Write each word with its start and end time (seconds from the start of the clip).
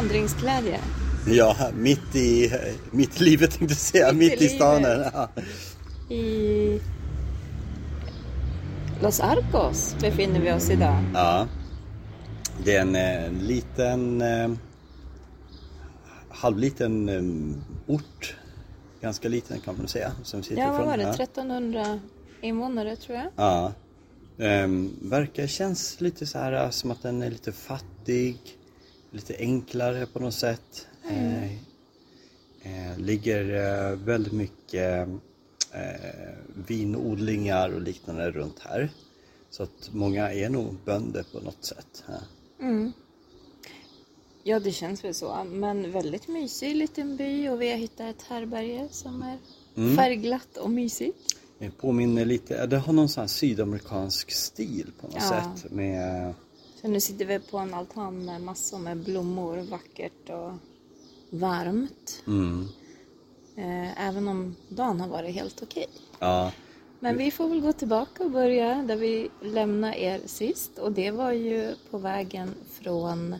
Här 0.00 0.06
vandringsglädje. 0.06 0.80
Ja, 1.26 1.56
mitt 1.74 2.16
i, 2.16 2.52
mitt 2.90 3.20
i 3.20 3.24
livet 3.24 3.50
tänkte 3.50 3.64
jag 3.72 3.76
säga, 3.78 4.12
Mitt 4.12 4.32
i 4.32 4.34
mitt, 4.34 4.42
i 4.42 4.48
stan. 4.48 4.76
livet. 4.82 5.12
Ja. 5.14 5.28
I 6.14 6.80
Los 9.02 9.20
Arcos 9.20 9.96
befinner 10.00 10.40
vi 10.40 10.52
oss 10.52 10.70
idag. 10.70 11.04
ja. 11.14 11.48
Det 12.64 12.76
är 12.76 12.80
en, 12.80 12.96
eh, 12.96 13.32
liten, 13.42 14.22
eh, 14.22 14.50
halvliten 16.30 17.08
eh, 17.08 17.94
ort. 17.94 18.36
Ganska 19.00 19.28
liten 19.28 19.60
kan 19.60 19.76
man 19.76 19.88
säga. 19.88 20.12
Som 20.22 20.42
sitter 20.42 20.62
Ja, 20.62 20.72
vad 20.72 20.86
var 20.86 20.96
det? 20.96 21.02
Ja. 21.02 21.14
1300 21.14 22.00
invånare 22.40 22.96
tror 22.96 23.18
jag. 23.18 23.26
Ja. 23.36 23.72
Ehm, 24.38 24.90
verkar, 25.02 25.46
känns 25.46 26.00
lite 26.00 26.26
så 26.26 26.38
här 26.38 26.52
eh, 26.52 26.70
som 26.70 26.90
att 26.90 27.02
den 27.02 27.22
är 27.22 27.30
lite 27.30 27.52
fattig. 27.52 28.38
Lite 29.10 29.36
enklare 29.38 30.06
på 30.06 30.18
något 30.20 30.34
sätt. 30.34 30.86
Eh, 31.10 31.44
eh, 32.62 32.98
ligger 32.98 33.44
eh, 33.90 33.96
väldigt 33.96 34.32
mycket 34.32 35.08
eh, 35.72 36.34
vinodlingar 36.66 37.70
och 37.70 37.80
liknande 37.80 38.30
runt 38.30 38.58
här. 38.58 38.90
Så 39.50 39.62
att 39.62 39.90
många 39.92 40.32
är 40.32 40.48
nog 40.48 40.74
bönder 40.84 41.24
på 41.32 41.40
något 41.40 41.64
sätt. 41.64 42.04
Ja. 42.08 42.14
Ja, 44.42 44.60
det 44.60 44.72
känns 44.72 45.04
väl 45.04 45.14
så. 45.14 45.44
Men 45.44 45.92
väldigt 45.92 46.28
mysig 46.28 46.76
liten 46.76 47.16
by 47.16 47.48
och 47.48 47.62
vi 47.62 47.70
har 47.70 47.78
hittat 47.78 48.16
ett 48.16 48.22
härberge 48.22 48.88
som 48.90 49.22
är 49.22 49.38
färgglatt 49.96 50.56
och 50.56 50.70
mysigt. 50.70 51.18
Det 51.58 51.70
påminner 51.70 52.24
lite, 52.24 52.66
det 52.66 52.78
har 52.78 52.92
någon 52.92 53.08
sån 53.08 53.20
här 53.20 53.28
sydamerikansk 53.28 54.30
stil 54.30 54.92
på 55.00 55.06
något 55.06 55.16
Ja. 55.16 55.54
sätt. 55.54 55.72
Med, 55.72 56.34
Så 56.80 56.88
nu 56.88 57.00
sitter 57.00 57.24
vi 57.24 57.38
på 57.38 57.58
en 57.58 57.74
altan 57.74 58.24
med 58.24 58.40
massor 58.42 58.78
med 58.78 58.96
blommor, 58.96 59.56
vackert 59.70 60.30
och 60.30 60.52
varmt. 61.30 62.22
mm, 62.26 62.68
Eh, 63.56 64.06
Även 64.08 64.28
om 64.28 64.56
dagen 64.68 65.00
har 65.00 65.08
varit 65.08 65.34
helt 65.34 65.62
okej. 65.62 65.86
ja, 66.18 66.52
Men 67.00 67.16
vi 67.16 67.30
får 67.30 67.48
väl 67.48 67.60
gå 67.60 67.72
tillbaka 67.72 68.24
och 68.24 68.30
börja 68.30 68.74
där 68.82 68.96
vi 68.96 69.28
lämnade 69.42 70.00
er 70.02 70.20
sist. 70.26 70.78
Och 70.78 70.92
det 70.92 71.10
var 71.10 71.32
ju 71.32 71.74
på 71.90 71.98
vägen 71.98 72.54
från 72.70 73.34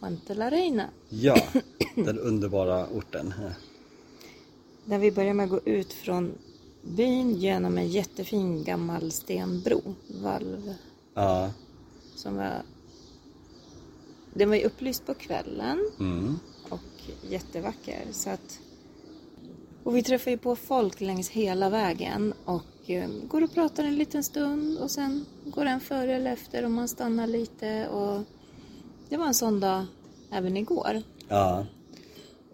Puente 0.00 0.34
la 0.34 0.50
Reina. 0.50 0.88
ja, 1.08 1.36
den 1.94 2.18
underbara 2.18 2.86
orten. 2.86 3.34
Där 4.84 4.98
vi 4.98 5.12
börjar 5.12 5.34
med 5.34 5.44
att 5.44 5.50
gå 5.50 5.60
ut 5.64 5.92
från 5.92 6.32
byn 6.82 7.34
genom 7.34 7.78
en 7.78 7.88
jättefin 7.88 8.64
gammal 8.64 9.12
stenbro. 9.12 9.94
Valv. 10.22 10.74
Ja, 11.14 11.50
Som 12.14 12.36
var... 12.36 12.62
Den 14.34 14.48
var 14.48 14.56
ju 14.56 14.64
upplyst 14.64 15.06
på 15.06 15.14
kvällen. 15.14 15.90
mm. 16.00 16.38
och 16.68 16.80
jättevacker. 17.30 18.00
Så 18.12 18.30
att, 18.30 18.60
och 19.84 19.96
vi 19.96 20.02
träffar 20.02 20.30
ju 20.30 20.38
på 20.38 20.56
folk 20.56 21.00
längs 21.00 21.30
hela 21.30 21.70
vägen 21.70 22.34
och 22.44 22.90
eh, 22.90 23.08
går 23.28 23.42
och 23.44 23.54
pratar 23.54 23.84
en 23.84 23.96
liten 23.96 24.24
stund 24.24 24.78
och 24.78 24.90
sen 24.90 25.24
går 25.44 25.64
en 25.64 25.80
före 25.80 26.14
eller 26.14 26.32
efter 26.32 26.64
och 26.64 26.70
man 26.70 26.88
stannar 26.88 27.26
lite 27.26 27.88
och 27.88 28.22
det 29.08 29.16
var 29.16 29.26
en 29.26 29.34
sån 29.34 29.60
dag 29.60 29.84
även 30.30 30.56
igår. 30.56 31.02
Ja. 31.28 31.66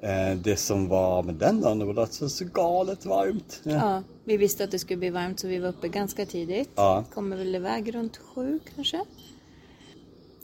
Eh, 0.03 0.39
Det 0.39 0.57
som 0.57 0.89
var 0.89 1.23
med 1.23 1.35
den 1.35 1.61
dagen, 1.61 1.79
det 1.79 1.85
var 1.85 2.29
så 2.29 2.45
galet 2.45 3.07
varmt. 3.07 3.61
Ja, 3.63 4.03
vi 4.25 4.37
visste 4.37 4.65
att 4.65 4.71
det 4.71 4.79
skulle 4.79 4.97
bli 4.97 5.11
varmt 5.11 5.41
så 5.41 5.49
vi 5.49 5.59
var 5.59 5.69
uppe 5.69 5.89
ganska 5.89 6.27
tidigt. 6.27 6.71
Ja. 6.75 7.05
Kommer 7.15 7.37
väl 7.37 7.55
iväg 7.55 7.95
runt 7.95 8.17
sju 8.17 8.61
kanske. 8.75 9.01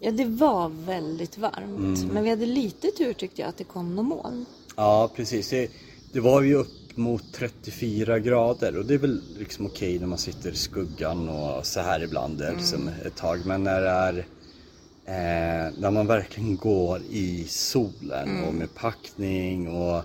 Ja, 0.07 0.13
det 0.13 0.25
var 0.25 0.69
väldigt 0.69 1.39
varmt. 1.39 2.13
Men 2.13 2.25
vi 2.25 2.31
hade 2.31 2.47
lite 2.47 2.91
tur 2.91 3.13
tyckte 3.13 3.41
jag 3.41 3.49
att 3.49 3.59
det 3.59 3.65
kom 3.65 3.95
någon 3.95 4.07
moln. 4.07 4.47
Ja, 4.77 5.11
precis. 5.17 5.51
Det, 5.51 5.71
det 6.13 6.21
var 6.21 6.43
ju 6.43 6.55
upp 6.55 6.97
mot 6.97 7.33
34 7.33 8.19
grader 8.19 8.77
och 8.77 8.87
det 8.87 8.95
är 8.95 8.99
väl 8.99 9.23
liksom 9.39 9.67
okej 9.67 9.99
när 9.99 10.07
man 10.07 10.19
sitter 10.19 10.51
i 10.51 10.55
skuggan 10.55 11.29
och 11.29 11.67
så 11.67 11.81
här 11.81 12.03
ibland 12.03 12.41
mm. 12.41 12.57
liksom 12.57 12.91
ett 13.07 13.17
tag. 13.17 13.47
Men 13.47 13.65
när 13.65 13.81
det 13.81 13.89
är 13.89 14.19
eh, 15.05 15.73
när 15.79 15.91
man 15.91 16.07
verkligen 16.07 16.57
går 16.57 17.01
i 17.11 17.45
solen 17.49 18.45
och 18.45 18.55
med 18.55 18.75
packning 18.75 19.69
och 19.69 20.03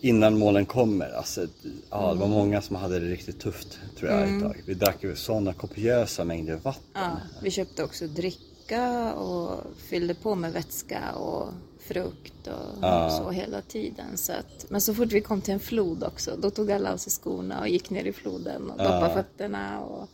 innan 0.00 0.38
målen 0.38 0.66
kommer. 0.66 1.10
Alltså, 1.10 1.46
ja, 1.90 2.12
det 2.12 2.20
var 2.20 2.28
många 2.28 2.62
som 2.62 2.76
hade 2.76 2.98
det 2.98 3.06
riktigt 3.06 3.40
tufft 3.40 3.80
tror 3.98 4.10
jag 4.10 4.36
ett 4.36 4.42
tag. 4.42 4.62
Vi 4.66 4.74
drack 4.74 5.02
ju 5.04 5.16
sådana 5.16 5.52
kopiösa 5.52 6.24
mängder 6.24 6.56
vatten. 6.56 6.82
Ja, 6.92 7.16
vi 7.42 7.50
köpte 7.50 7.84
också 7.84 8.06
dricka 8.06 9.12
och 9.14 9.60
fyllde 9.76 10.14
på 10.14 10.34
med 10.34 10.52
vätska 10.52 11.12
och 11.12 11.48
frukt 11.80 12.46
och 12.46 13.12
så 13.12 13.30
hela 13.30 13.60
tiden. 13.60 14.16
Så 14.16 14.32
att, 14.32 14.66
men 14.68 14.80
så 14.80 14.94
fort 14.94 15.12
vi 15.12 15.20
kom 15.20 15.40
till 15.40 15.54
en 15.54 15.60
flod 15.60 16.04
också, 16.04 16.36
då 16.38 16.50
tog 16.50 16.72
alla 16.72 16.92
av 16.92 16.96
sig 16.96 17.12
skorna 17.12 17.60
och 17.60 17.68
gick 17.68 17.90
ner 17.90 18.04
i 18.04 18.12
floden 18.12 18.70
och 18.70 18.78
doppade 18.78 19.14
fötterna. 19.14 19.80
Och, 19.80 20.08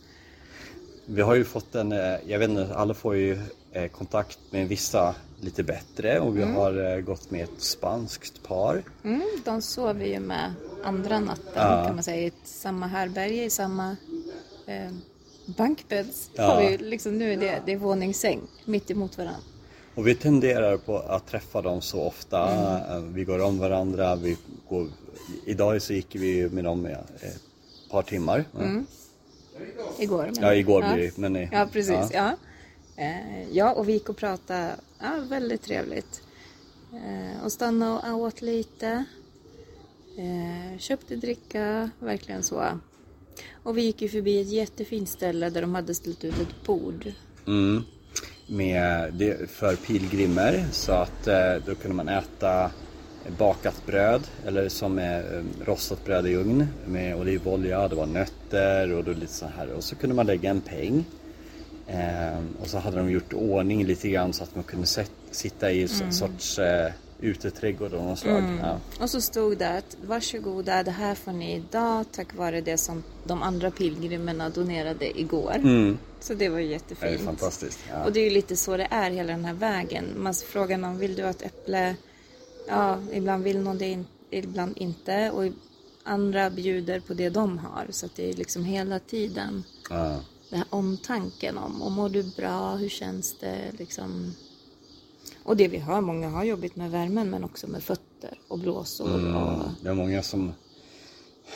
Vi 1.11 1.21
har 1.21 1.35
ju 1.35 1.43
fått 1.43 1.75
en, 1.75 1.91
eh, 1.91 2.15
jag 2.27 2.39
vet 2.39 2.49
inte, 2.49 2.75
alla 2.75 2.93
får 2.93 3.15
ju 3.15 3.39
eh, 3.71 3.87
kontakt 3.87 4.39
med 4.51 4.67
vissa 4.67 5.15
lite 5.41 5.63
bättre 5.63 6.19
och 6.19 6.37
vi 6.37 6.43
har 6.43 6.93
eh, 6.93 6.99
gått 7.01 7.31
med 7.31 7.43
ett 7.43 7.61
spanskt 7.61 8.43
par. 8.43 8.83
mm, 9.03 9.21
de 9.45 9.61
sov 9.61 9.95
vi 9.95 10.13
ju 10.13 10.19
med 10.19 10.53
andra 10.83 11.19
natten 11.19 11.85
kan 11.85 11.95
man 11.95 12.03
säga, 12.03 12.27
i 12.27 12.31
samma 12.43 12.87
härberge, 12.87 13.43
i 13.43 13.49
samma 13.49 13.95
eh, 14.65 14.91
bankbädds. 15.45 16.29
Ja. 16.33 16.43
Har 16.43 16.61
vi, 16.61 16.71
ju 16.71 16.77
liksom, 16.77 17.17
nu 17.17 17.33
är 17.33 17.37
det, 17.37 17.61
det 17.65 17.73
är 17.73 17.77
våningssäng 17.77 18.41
mitt 18.65 18.91
emot 18.91 19.17
varandra. 19.17 19.39
Och 19.95 20.07
vi 20.07 20.15
tenderar 20.15 20.77
på 20.77 20.97
att 20.97 21.27
träffa 21.27 21.61
dem 21.61 21.81
så 21.81 22.01
ofta. 22.01 22.49
Eh, 22.95 23.01
Vi 23.01 23.23
går 23.23 23.43
om 23.43 23.59
varandra. 23.59 24.15
Vi 24.15 24.37
går, 24.69 24.87
idag 25.45 25.81
så 25.81 25.93
gick 25.93 26.15
vi 26.15 26.49
med 26.49 26.63
dem 26.63 26.85
ett 26.85 27.41
par 27.91 28.01
timmar. 28.01 28.45
Igår. 29.99 30.25
men- 30.35 30.43
Ja, 30.43 30.53
igår 30.55 30.93
blir 30.93 31.03
det, 31.03 31.17
men 31.17 31.35
i- 31.35 31.49
Ja, 31.51 31.69
precis. 31.71 31.93
ja. 31.95 32.07
Ja. 32.13 32.35
Eh, 33.03 33.49
ja, 33.51 33.73
och 33.73 33.89
vi 33.89 33.93
gick 33.93 34.09
och 34.09 34.17
pratade. 34.17 34.75
Ja, 34.99 35.11
väldigt 35.29 35.61
trevligt. 35.61 36.21
Eh, 36.93 37.43
och 37.43 37.51
stannade 37.51 38.11
och 38.11 38.19
åt 38.19 38.41
lite. 38.41 39.03
Eh, 40.17 40.77
köpte 40.79 41.15
dricka, 41.15 41.89
verkligen 41.99 42.43
så. 42.43 42.65
Och 43.63 43.77
vi 43.77 43.81
gick 43.81 44.01
ju 44.01 44.09
förbi 44.09 44.41
ett 44.41 44.49
jättefint 44.51 45.09
ställe 45.09 45.49
där 45.49 45.61
de 45.61 45.75
hade 45.75 45.95
ställt 45.95 46.23
ut 46.23 46.39
ett 46.39 46.63
bord. 46.65 47.11
Mm. 47.47 47.83
Med, 48.47 49.13
det, 49.13 49.49
för 49.51 49.75
pilgrimer 49.75 50.65
så 50.71 50.91
att 50.91 51.27
eh, 51.27 51.55
då 51.65 51.75
kunde 51.75 51.95
man 51.95 52.09
äta 52.09 52.71
bakat 53.37 53.85
bröd 53.85 54.21
eller 54.45 54.69
som 54.69 54.99
är 54.99 55.19
eh, 55.37 55.65
rostat 55.65 56.05
bröd 56.05 56.27
i 56.27 56.35
ugn 56.35 56.67
med 56.87 57.15
olivolja, 57.15 57.87
det 57.87 57.95
var 57.95 58.05
nötter 58.05 58.93
och 58.93 59.03
då 59.03 59.11
lite 59.11 59.33
så 59.33 59.45
här 59.57 59.69
och 59.71 59.83
så 59.83 59.95
kunde 59.95 60.15
man 60.15 60.25
lägga 60.25 60.49
en 60.49 60.61
peng. 60.61 61.05
Eh, 61.87 62.39
och 62.61 62.67
så 62.67 62.77
hade 62.77 62.97
de 62.97 63.11
gjort 63.11 63.33
ordning 63.33 63.85
lite 63.85 64.09
grann 64.09 64.33
så 64.33 64.43
att 64.43 64.55
man 64.55 64.63
kunde 64.63 64.87
set, 64.87 65.11
sitta 65.31 65.71
i 65.71 65.81
en 65.81 66.13
sorts 66.13 66.59
eh, 66.59 66.91
uteträdgård 67.21 67.93
av 67.93 68.05
något 68.05 68.19
slag. 68.19 68.43
Ja. 68.61 68.77
Och 68.99 69.09
så 69.09 69.21
stod 69.21 69.57
det 69.57 69.69
att 69.69 69.97
varsågoda, 70.05 70.83
det 70.83 70.91
här 70.91 71.15
får 71.15 71.31
ni 71.31 71.55
idag 71.55 72.05
tack 72.11 72.35
vare 72.35 72.61
det 72.61 72.77
som 72.77 73.03
de 73.23 73.43
andra 73.43 73.71
pilgrimerna 73.71 74.49
donerade 74.49 75.19
igår. 75.19 75.55
Så 76.19 76.33
det 76.33 76.49
var 76.49 76.59
ju 76.59 76.65
Det 76.67 76.69
är 76.69 76.73
jättefint. 76.73 77.21
fantastiskt. 77.21 77.79
Ja. 77.91 78.03
Och 78.03 78.11
det 78.13 78.19
är 78.19 78.23
ju 78.23 78.29
lite 78.29 78.55
så 78.55 78.77
det 78.77 78.87
är 78.91 79.11
hela 79.11 79.31
den 79.31 79.45
här 79.45 79.53
vägen. 79.53 80.05
Man 80.17 80.33
frågar 80.33 80.77
någon, 80.77 80.97
vill 80.97 81.15
du 81.15 81.23
ha 81.23 81.29
ett 81.29 81.41
äpple? 81.41 81.95
Ja, 82.69 82.97
ibland 83.11 83.43
vill 83.43 83.59
någon 83.59 83.77
det, 83.77 83.87
in- 83.87 84.05
ibland 84.29 84.77
inte. 84.77 85.31
Och 85.31 85.43
andra 86.03 86.49
bjuder 86.49 86.99
på 86.99 87.13
det 87.13 87.29
de 87.29 87.57
har. 87.57 87.87
Så 87.89 88.05
att 88.05 88.15
det 88.15 88.29
är 88.29 88.33
liksom 88.33 88.63
hela 88.63 88.99
tiden 88.99 89.63
Ja. 89.89 90.19
den 90.49 90.59
här 90.59 90.67
omtanken 90.69 91.57
om, 91.57 91.81
och 91.81 91.91
mår 91.91 92.09
du 92.09 92.23
bra, 92.23 92.75
hur 92.75 92.89
känns 92.89 93.35
det 93.39 93.71
liksom. 93.77 94.33
Och 95.43 95.57
det 95.57 95.67
vi 95.67 95.77
hör, 95.77 96.01
många 96.01 96.29
har 96.29 96.43
jobbigt 96.43 96.75
med 96.75 96.91
värmen 96.91 97.29
men 97.29 97.43
också 97.43 97.67
med 97.67 97.83
fötter 97.83 98.39
och 98.47 98.59
blåsor. 98.59 99.35
Och, 99.35 99.61
Det 99.81 99.89
är 99.89 99.93
många 99.93 100.23
som 100.23 100.51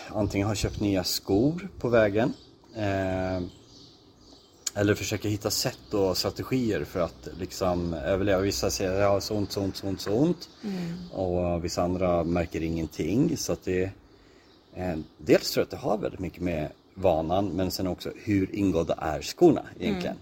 antingen 0.07 0.47
har 0.47 0.55
köpt 0.55 0.79
nya 0.79 1.03
skor 1.03 1.69
på 1.79 1.89
vägen 1.89 2.33
eh, 2.75 3.43
eller 4.75 4.95
försöker 4.95 5.29
hitta 5.29 5.49
sätt 5.49 5.93
och 5.93 6.17
strategier 6.17 6.83
för 6.83 6.99
att 6.99 7.27
liksom 7.39 7.93
överleva. 7.93 8.41
Vissa 8.41 8.69
säger 8.69 9.07
har 9.07 9.19
så 9.19 9.35
ont, 9.35 9.51
så 9.51 9.61
ont, 9.61 9.75
så 9.75 9.87
ont, 9.87 10.01
så 10.01 10.11
ont. 10.13 10.49
Och 11.11 11.65
vissa 11.65 11.81
andra 11.83 12.23
märker 12.23 12.61
ingenting. 12.61 13.37
Så 13.37 13.53
att 13.53 13.63
det, 13.63 13.83
eh, 14.73 14.97
dels 15.17 15.51
tror 15.51 15.61
jag 15.61 15.65
att 15.65 15.71
det 15.71 15.77
har 15.77 15.97
väldigt 15.97 16.19
mycket 16.19 16.41
med 16.41 16.71
vanan 16.93 17.49
men 17.49 17.71
sen 17.71 17.87
också 17.87 18.11
hur 18.15 18.55
ingådda 18.55 18.93
är 18.93 19.21
skorna 19.21 19.65
egentligen. 19.79 20.17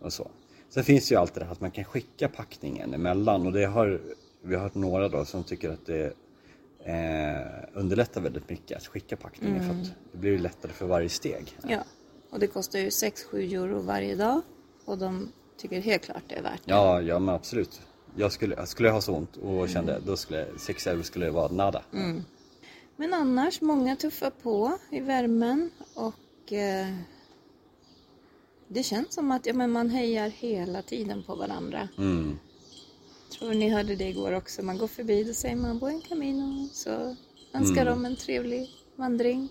Och 0.00 0.12
så. 0.12 0.30
Sen 0.68 0.84
finns 0.84 1.08
det 1.08 1.14
ju 1.14 1.20
alltid 1.20 1.42
det 1.42 1.46
här 1.46 1.52
att 1.52 1.60
man 1.60 1.70
kan 1.70 1.84
skicka 1.84 2.28
packningen 2.28 2.94
emellan 2.94 3.46
och 3.46 3.52
det 3.52 3.64
har 3.64 4.00
vi 4.42 4.54
har 4.54 4.62
hört 4.62 4.74
några 4.74 5.08
då 5.08 5.24
som 5.24 5.44
tycker 5.44 5.70
att 5.70 5.86
det 5.86 6.12
eh, 6.84 7.68
underlättar 7.72 8.20
väldigt 8.20 8.50
mycket 8.50 8.76
att 8.76 8.86
skicka 8.86 9.16
packningen 9.16 9.62
för 9.62 9.74
att 9.74 9.92
det 10.12 10.18
blir 10.18 10.38
lättare 10.38 10.72
för 10.72 10.86
varje 10.86 11.08
steg. 11.08 11.56
ja. 11.68 11.84
Och 12.30 12.38
det 12.38 12.46
kostar 12.46 12.78
ju 12.78 12.88
6-7 12.88 13.54
euro 13.54 13.80
varje 13.80 14.14
dag. 14.14 14.40
Och 14.84 14.98
de 14.98 15.32
tycker 15.56 15.80
helt 15.80 16.04
klart 16.04 16.22
det 16.28 16.34
är 16.34 16.42
värt 16.42 16.60
det. 16.64 16.70
Ja, 16.70 17.02
ja 17.02 17.18
men 17.18 17.34
absolut. 17.34 17.80
Jag 18.16 18.32
skulle, 18.32 18.66
skulle 18.66 18.88
jag 18.88 18.94
ha 18.94 19.00
så 19.00 19.14
ont 19.14 19.36
och 19.36 19.68
kände 19.68 20.00
då 20.06 20.16
skulle 20.16 20.46
6 20.58 20.86
euro 20.86 21.02
skulle 21.02 21.30
vara 21.30 21.52
nada. 21.52 21.82
Men 22.96 23.14
annars, 23.14 23.60
många 23.60 23.96
tuffar 23.96 24.30
på 24.30 24.78
i 24.90 25.00
värmen 25.00 25.70
och 25.94 26.52
eh, 26.52 26.86
det 28.68 28.82
känns 28.82 29.14
som 29.14 29.30
att 29.30 29.46
ja, 29.46 29.54
men 29.54 29.70
man 29.70 29.90
hejar 29.90 30.28
hela 30.28 30.82
tiden 30.82 31.22
på 31.22 31.34
varandra. 31.34 31.88
Mm. 31.98 32.38
Tror 33.38 33.54
ni 33.54 33.68
hörde 33.68 33.96
det 33.96 34.08
igår 34.08 34.32
också. 34.32 34.62
Man 34.62 34.78
går 34.78 34.86
förbi 34.86 35.24
då 35.24 35.34
säger 35.34 35.56
man 35.56 35.78
buen 35.78 36.00
camino. 36.00 36.68
Så 36.72 37.16
önskar 37.52 37.84
de 37.84 38.04
en 38.04 38.16
trevlig 38.16 38.68
vandring. 38.96 39.48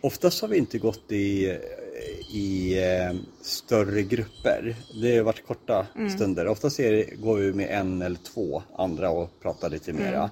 Oftast 0.00 0.40
har 0.40 0.48
vi 0.48 0.58
inte 0.58 0.78
gått 0.78 1.12
i, 1.12 1.58
i 2.30 2.78
eh, 2.78 3.14
större 3.42 4.02
grupper. 4.02 4.76
Det 5.02 5.16
har 5.16 5.24
varit 5.24 5.46
korta 5.46 5.86
stunder. 6.14 6.46
Oftast 6.46 6.80
är 6.80 6.92
det, 6.92 7.04
går 7.16 7.36
vi 7.36 7.52
med 7.52 7.70
en 7.70 8.02
eller 8.02 8.18
två 8.34 8.62
andra 8.76 9.10
och 9.10 9.30
pratar 9.42 9.70
lite 9.70 9.92
mera. 9.92 10.30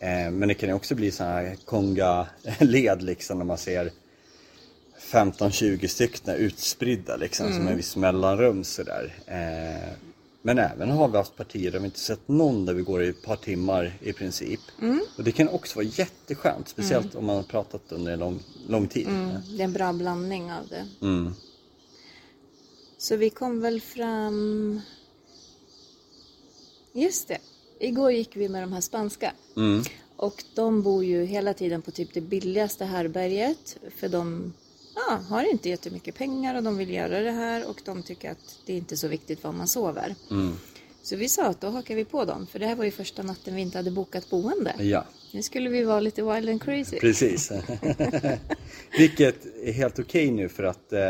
Eh, 0.00 0.30
men 0.30 0.48
det 0.48 0.54
kan 0.54 0.68
ju 0.68 0.74
också 0.74 0.94
bli 0.94 1.10
sådana 1.10 1.34
här 1.34 1.56
konga-led 1.64 3.02
liksom 3.02 3.38
när 3.38 3.44
man 3.44 3.58
ser 3.58 3.90
15-20 5.12 5.86
stycken 5.86 6.34
utspridda 6.34 7.16
liksom 7.16 7.52
som 7.52 7.68
en 7.68 7.76
viss 7.76 7.96
mellanrum 7.96 8.64
sådär. 8.64 9.14
Eh, 9.26 9.92
men 10.42 10.58
även 10.58 10.90
har 10.90 11.08
vi 11.08 11.16
haft 11.16 11.36
partier 11.36 11.70
där 11.70 11.78
vi 11.78 11.84
inte 11.84 11.98
sett 11.98 12.28
någon 12.28 12.66
där 12.66 12.74
vi 12.74 12.82
går 12.82 13.02
i 13.02 13.08
ett 13.08 13.22
par 13.22 13.36
timmar 13.36 13.98
i 14.00 14.12
princip. 14.12 14.60
Och 15.16 15.24
det 15.24 15.32
kan 15.32 15.48
också 15.48 15.76
vara 15.76 15.86
jätteskönt, 15.86 16.68
speciellt 16.68 17.14
om 17.14 17.26
man 17.26 17.36
har 17.36 17.42
pratat 17.42 17.92
under 17.92 18.12
en 18.12 18.18
lång, 18.18 18.42
lång 18.68 18.88
tid. 18.88 19.08
Mm, 19.08 19.36
det 19.56 19.62
är 19.62 19.64
en 19.64 19.72
bra 19.72 19.92
blandning 19.92 20.52
av 20.52 20.68
det. 20.68 20.86
Mm. 21.00 21.34
Så 22.98 23.16
vi 23.16 23.30
kom 23.30 23.60
väl 23.60 23.80
fram... 23.80 24.80
Just 26.92 27.28
det. 27.28 27.38
Igår 27.80 28.12
gick 28.12 28.36
vi 28.36 28.48
med 28.48 28.62
de 28.62 28.72
här 28.72 28.80
spanska. 28.80 29.32
Mm. 29.56 29.82
Och 30.16 30.44
de 30.54 30.82
bor 30.82 31.04
ju 31.04 31.24
hela 31.24 31.54
tiden 31.54 31.82
på 31.82 31.90
typ 31.90 32.14
det 32.14 32.20
billigaste 32.20 32.84
härberget. 32.84 33.78
För 33.96 34.08
de 34.08 34.52
ja, 35.08 35.18
har 35.28 35.50
inte 35.50 35.68
jättemycket 35.68 36.14
pengar 36.14 36.54
och 36.54 36.62
de 36.62 36.76
vill 36.76 36.90
göra 36.90 37.20
det 37.20 37.30
här. 37.30 37.68
Och 37.70 37.80
de 37.84 38.02
tycker 38.02 38.30
att 38.30 38.58
det 38.66 38.72
är 38.72 38.76
inte 38.76 38.94
är 38.94 38.96
så 38.96 39.08
viktigt 39.08 39.44
var 39.44 39.52
man 39.52 39.68
sover. 39.68 40.14
Mm. 40.30 40.52
Så 41.02 41.16
vi 41.16 41.28
sa 41.28 41.46
att 41.46 41.60
då 41.60 41.68
hakar 41.68 41.94
vi 41.94 42.04
på 42.04 42.24
dem. 42.24 42.46
För 42.46 42.58
det 42.58 42.66
här 42.66 42.74
var 42.76 42.84
ju 42.84 42.90
första 42.90 43.22
natten 43.22 43.54
vi 43.54 43.60
inte 43.62 43.78
hade 43.78 43.90
bokat 43.90 44.30
boende. 44.30 44.74
Ja, 44.78 45.04
Nu 45.32 45.42
skulle 45.42 45.68
vi 45.70 45.84
vara 45.84 46.00
lite 46.00 46.22
wild 46.22 46.48
and 46.48 46.62
crazy. 46.62 46.96
precis. 47.00 47.52
Vilket 48.98 49.46
är 49.64 49.72
helt 49.72 49.98
okej 49.98 50.30
nu 50.30 50.48
för 50.48 50.62
att 50.62 50.92
eh, 50.92 51.00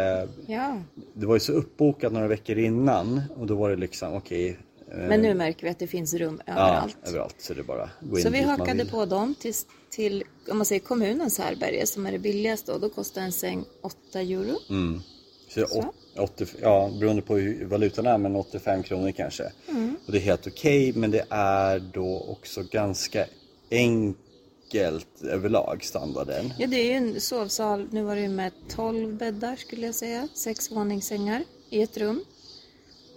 Ja. 0.46 0.82
det 1.14 1.26
var 1.26 1.34
ju 1.36 1.40
så 1.40 1.52
uppbokat 1.52 2.12
några 2.12 2.28
veckor 2.28 2.58
innan 2.58 3.22
och 3.36 3.46
då 3.46 3.54
var 3.54 3.70
det 3.70 3.76
liksom 3.76 4.14
okej. 4.14 4.58
eh, 4.90 4.96
Men 4.98 5.20
nu 5.22 5.34
märker 5.34 5.64
vi 5.64 5.70
att 5.70 5.78
det 5.78 5.86
finns 5.86 6.14
rum 6.14 6.40
ja, 6.46 6.52
överallt. 6.52 6.96
överallt. 7.06 7.34
Så 7.38 7.54
det 7.54 7.62
bara 7.62 7.90
gå 8.00 8.18
in 8.18 8.24
Så 8.24 8.30
vi 8.30 8.40
hakade 8.40 8.84
på 8.86 9.04
dem 9.04 9.34
till, 9.40 9.54
till 9.90 10.24
om 10.50 10.56
man 10.56 10.66
säger 10.66 10.80
kommunens 10.80 11.38
härberge 11.38 11.86
som 11.86 12.06
är 12.06 12.12
det 12.12 12.18
billigaste 12.18 12.72
och 12.72 12.80
då 12.80 12.88
kostar 12.88 13.22
en 13.22 13.32
säng 13.32 13.64
8 13.82 14.20
euro. 14.20 14.56
Mm. 14.70 15.00
Så, 15.48 15.66
Så. 15.66 15.78
åt- 15.78 15.94
80, 16.18 16.46
ja, 16.62 16.90
beroende 17.00 17.22
på 17.22 17.36
hur 17.36 17.64
valutan 17.64 18.06
är, 18.06 18.18
men 18.18 18.36
85 18.36 18.82
kronor 18.82 19.10
kanske. 19.12 19.52
Mm. 19.68 19.96
Och 20.06 20.12
det 20.12 20.18
är 20.18 20.22
helt 20.22 20.46
okej, 20.46 20.92
men 20.92 21.10
det 21.10 21.24
är 21.30 21.78
då 21.78 22.26
också 22.28 22.62
ganska 22.70 23.26
enkelt 23.70 25.22
överlag, 25.22 25.84
standarden. 25.84 26.52
Ja, 26.58 26.66
det 26.66 26.76
är 26.76 26.84
ju 26.84 26.92
en 26.92 27.20
sovsal. 27.20 27.88
Nu 27.90 28.02
var 28.02 28.16
det 28.16 28.22
ju 28.22 28.28
med 28.28 28.52
12 28.68 29.16
bäddar 29.16 29.56
skulle 29.56 29.86
jag 29.86 29.94
säga. 29.94 30.28
Sex 30.34 30.70
våningssängar 30.70 31.44
i 31.70 31.82
ett 31.82 31.96
rum. 31.96 32.24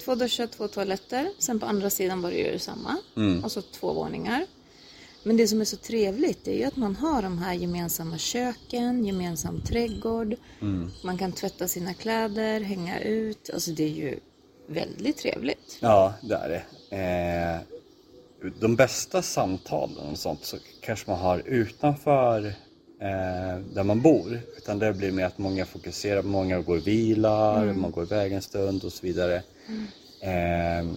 Två 0.06 0.16
duschar, 0.16 0.48
två 0.48 0.68
toaletter. 0.68 1.30
Sen 1.40 1.60
på 1.60 1.66
andra 1.66 1.90
sidan 1.90 2.22
var 2.22 2.32
det 2.32 2.38
ju 2.38 2.60
samma. 2.60 2.98
Och 3.44 3.52
så 3.52 3.62
två 3.62 3.94
våningar. 3.94 4.46
Men 5.24 5.38
det 5.38 5.48
som 5.48 5.62
är 5.62 5.66
så 5.66 5.78
trevligt 5.78 6.48
är 6.48 6.54
ju 6.54 6.64
att 6.64 6.78
man 6.78 6.96
har 6.96 7.22
de 7.22 7.38
här 7.38 7.54
gemensamma 7.54 8.18
köken, 8.18 9.06
gemensam 9.06 9.62
trädgård. 9.62 10.36
Man 11.04 11.18
kan 11.18 11.32
tvätta 11.32 11.68
sina 11.68 11.94
kläder, 11.94 12.62
hänga 12.62 13.00
ut. 13.00 13.50
Alltså 13.54 13.72
det 13.72 13.84
är 13.84 13.88
ju 13.88 14.20
väldigt 14.68 15.18
trevligt. 15.18 15.78
Ja, 15.80 16.14
det 16.22 16.36
är 16.36 16.50
det. 16.50 16.64
Eh, 16.98 17.62
de 18.60 18.76
bästa 18.76 19.22
samtalen 19.22 20.10
och 20.12 20.18
sånt 20.18 20.46
så 20.46 20.58
kanske 20.82 21.12
man 21.12 21.20
har 21.20 21.40
utanför 21.46 22.46
eh, 23.02 23.60
där 23.74 23.84
man 23.84 24.02
bor. 24.02 24.40
Utan 24.58 24.80
det 24.80 24.94
blir 24.94 25.12
mer 25.12 25.26
att 25.26 25.38
många 25.38 25.66
fokuserar, 25.66 26.24
många 26.24 26.60
går 26.60 26.78
och 26.78 26.88
vilar, 26.88 27.74
man 27.74 27.92
går 27.92 28.04
iväg 28.04 28.32
en 28.32 28.42
stund 28.42 28.84
och 28.84 28.94
så 28.94 29.06
vidare. 29.06 29.44
Eh, 30.22 30.92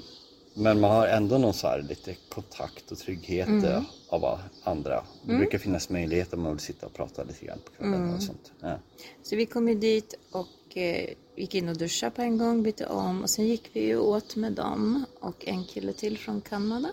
men 0.55 0.81
man 0.81 0.91
har 0.91 1.07
ändå 1.07 1.39
någon 1.39 1.55
så 1.55 1.67
här 1.67 1.83
lite 1.83 2.17
kontakt 2.29 2.93
och 2.93 2.99
trygghet 2.99 3.65
eh, 3.65 3.83
av 4.09 4.39
andra. 4.63 5.05
Det 5.27 5.37
brukar 5.37 5.59
finnas 5.59 5.91
möjlighet 5.91 6.33
om 6.33 6.43
man 6.43 6.53
vill 6.53 6.61
sitta 6.61 6.87
och 6.87 6.95
prata 6.95 7.25
lite 7.25 7.45
grann 7.47 7.59
på 7.65 7.73
kvällen 7.73 8.15
och 8.15 8.23
sånt. 8.23 8.53
Ja. 8.61 8.79
Så 9.23 9.37
vi 9.37 9.47
kom 9.47 9.69
ju 9.69 9.75
dit 9.75 10.15
och 10.31 10.77
eh, 10.77 11.09
gick 11.37 11.55
in 11.55 11.69
och 11.69 11.77
duschade 11.77 12.11
på 12.11 12.23
en 12.23 12.39
gång, 12.39 12.63
bytte 12.63 12.87
om 12.87 13.23
och 13.23 13.31
sen 13.31 13.47
gick 13.47 13.71
vi 13.73 13.87
ju 13.87 13.99
åt 13.99 14.37
med 14.37 14.53
dem 14.53 15.05
och 15.21 15.49
en 15.49 15.65
kille 15.65 15.93
till 15.93 16.19
från 16.19 16.41
Kanada. 16.41 16.89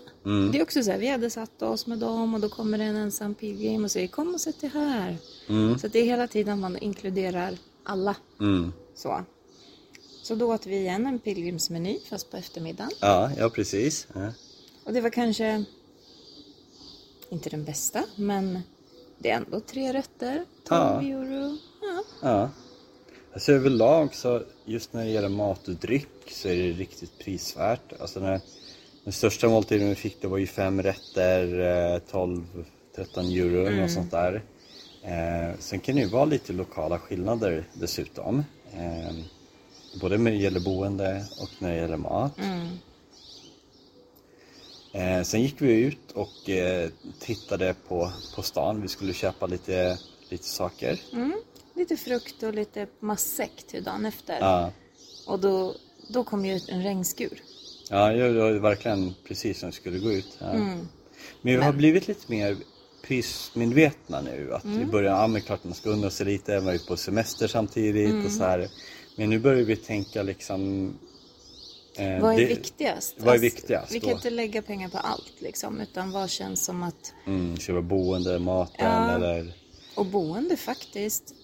Det 0.52 0.58
är 0.58 0.62
också 0.62 0.82
så 0.82 0.90
här, 0.90 0.98
vi 0.98 1.08
hade 1.08 1.30
satt 1.30 1.62
oss 1.62 1.86
med 1.86 1.98
dem 1.98 2.34
och 2.34 2.40
då 2.40 2.48
kommer 2.48 2.78
det 2.78 2.84
en 2.84 2.96
ensam 2.96 3.34
pilgrim 3.34 3.84
och 3.84 3.90
säger 3.90 4.08
kom 4.08 4.34
och 4.34 4.40
sätt 4.40 4.60
dig 4.60 4.70
här. 4.74 5.16
Så 5.78 5.86
att 5.86 5.92
det 5.92 5.98
är 5.98 6.04
hela 6.04 6.26
tiden 6.26 6.60
man 6.60 6.78
inkluderar 6.78 7.58
alla. 7.84 8.16
Mm. 8.40 8.72
Så. 8.94 9.24
Så 10.22 10.34
då 10.34 10.54
åt 10.54 10.66
vi 10.66 10.76
igen 10.76 11.06
en 11.06 11.18
pilgrimsmeny 11.18 11.98
fast 12.10 12.30
på 12.30 12.36
eftermiddagen. 12.36 12.90
Ja, 13.00 13.30
ja 13.38 13.50
precis. 13.50 14.06
Ja. 14.14 14.32
Och 14.84 14.92
det 14.92 15.00
var 15.00 15.10
kanske 15.10 15.64
inte 17.30 17.50
den 17.50 17.64
bästa 17.64 18.04
men 18.16 18.58
det 19.18 19.30
är 19.30 19.36
ändå 19.36 19.60
tre 19.60 19.92
rätter, 19.92 20.44
12 20.64 20.80
Ja. 20.80 21.02
euro. 21.02 21.56
Ja. 21.82 22.02
Ja. 22.22 22.50
Alltså 23.34 23.52
överlag 23.52 24.14
så 24.14 24.42
just 24.64 24.92
när 24.92 25.04
det 25.04 25.10
gäller 25.10 25.28
mat 25.28 25.68
och 25.68 25.74
dryck 25.74 26.08
så 26.30 26.48
är 26.48 26.56
det 26.56 26.72
riktigt 26.72 27.18
prisvärt. 27.18 27.92
Alltså 28.00 28.20
den, 28.20 28.40
den 29.04 29.12
största 29.12 29.48
måltiden 29.48 29.88
vi 29.88 29.94
fick 29.94 30.20
det 30.20 30.28
var 30.28 30.38
ju 30.38 30.46
fem 30.46 30.82
rätter, 30.82 31.60
eh, 31.94 32.00
12-13 32.10 32.44
euro 33.38 33.66
eller 33.66 33.80
något 33.82 33.90
sånt 33.90 34.10
där. 34.10 34.42
Eh, 35.02 35.58
sen 35.58 35.80
kan 35.80 35.94
det 35.94 36.00
ju 36.00 36.08
vara 36.08 36.24
lite 36.24 36.52
lokala 36.52 36.98
skillnader 36.98 37.64
dessutom. 37.74 38.44
Eh, 38.72 39.14
både 40.00 40.18
när 40.18 40.30
det 40.30 40.36
gäller 40.36 40.60
boende 40.60 41.24
och 41.40 41.50
när 41.58 41.70
det 41.70 41.76
gäller 41.76 41.96
mat. 41.96 42.32
Eh, 44.92 45.22
sen 45.22 45.42
gick 45.42 45.54
vi 45.58 45.72
ut 45.80 46.12
och 46.14 46.50
eh, 46.50 46.90
tittade 47.20 47.74
på, 47.88 48.12
på 48.34 48.42
stan. 48.42 48.82
Vi 48.82 48.88
skulle 48.88 49.12
köpa 49.12 49.46
lite, 49.46 49.98
lite 50.28 50.44
saker. 50.44 51.00
Mm. 51.12 51.32
Lite 51.74 51.96
frukt 51.96 52.42
och 52.42 52.54
lite 52.54 52.86
matsäck 53.00 53.64
till 53.66 53.84
dagen 53.84 54.06
efter. 54.06 54.38
Ja. 54.40 54.70
Och 55.26 55.40
då, 55.40 55.74
då 56.08 56.24
kom 56.24 56.44
ju 56.46 56.60
en 56.68 56.82
regnskur. 56.82 57.42
Ja, 57.90 58.08
det 58.08 58.32
var 58.32 58.52
verkligen 58.52 59.14
precis 59.28 59.58
som 59.58 59.70
det 59.70 59.76
skulle 59.76 59.98
gå 59.98 60.12
ut. 60.12 60.36
Ja. 60.38 60.50
Mm. 60.50 60.68
Men 61.42 61.56
vi 61.58 61.64
har 61.64 61.72
blivit 61.72 62.08
lite 62.08 62.30
mer 62.32 62.56
prismedvetna 63.02 64.20
nu. 64.20 64.54
Att 64.54 64.64
Mm. 64.64 64.82
i 64.82 64.84
början, 64.84 65.20
ja 65.20 65.26
men 65.26 65.42
klart 65.42 65.64
man 65.64 65.74
ska 65.74 65.90
unna 65.90 66.10
sig 66.10 66.26
lite, 66.26 66.60
man 66.60 66.74
är 66.74 66.78
på 66.86 66.96
semester 66.96 67.48
samtidigt 67.48 68.10
Mm. 68.10 68.26
och 68.26 68.32
så 68.32 68.44
här. 68.44 68.68
Men 69.22 69.30
nu 69.30 69.38
börjar 69.38 69.64
vi 69.64 69.76
tänka 69.76 70.22
liksom... 70.22 70.92
eh, 71.96 72.20
Vad 72.20 72.34
är 72.34 72.38
det- 72.38 72.44
viktigast? 72.46 73.14
Vad 73.18 73.34
är 73.34 73.38
viktigast 73.38 73.92
Vi 73.94 74.00
kan 74.00 74.08
då? 74.10 74.14
inte 74.16 74.30
lägga 74.30 74.62
pengar 74.62 74.88
på 74.88 74.98
allt 74.98 75.32
liksom. 75.38 75.80
Utan 75.80 76.10
vad 76.12 76.30
känns 76.30 76.64
som 76.64 76.82
att... 76.82 77.12
Mm, 77.26 77.56
köpa 77.56 77.80
boende, 77.80 78.38
maten 78.38 78.74
Ja. 78.86 79.14
eller... 79.14 79.52
Och 79.94 80.06
boende 80.06 80.56
faktiskt. 80.56 81.34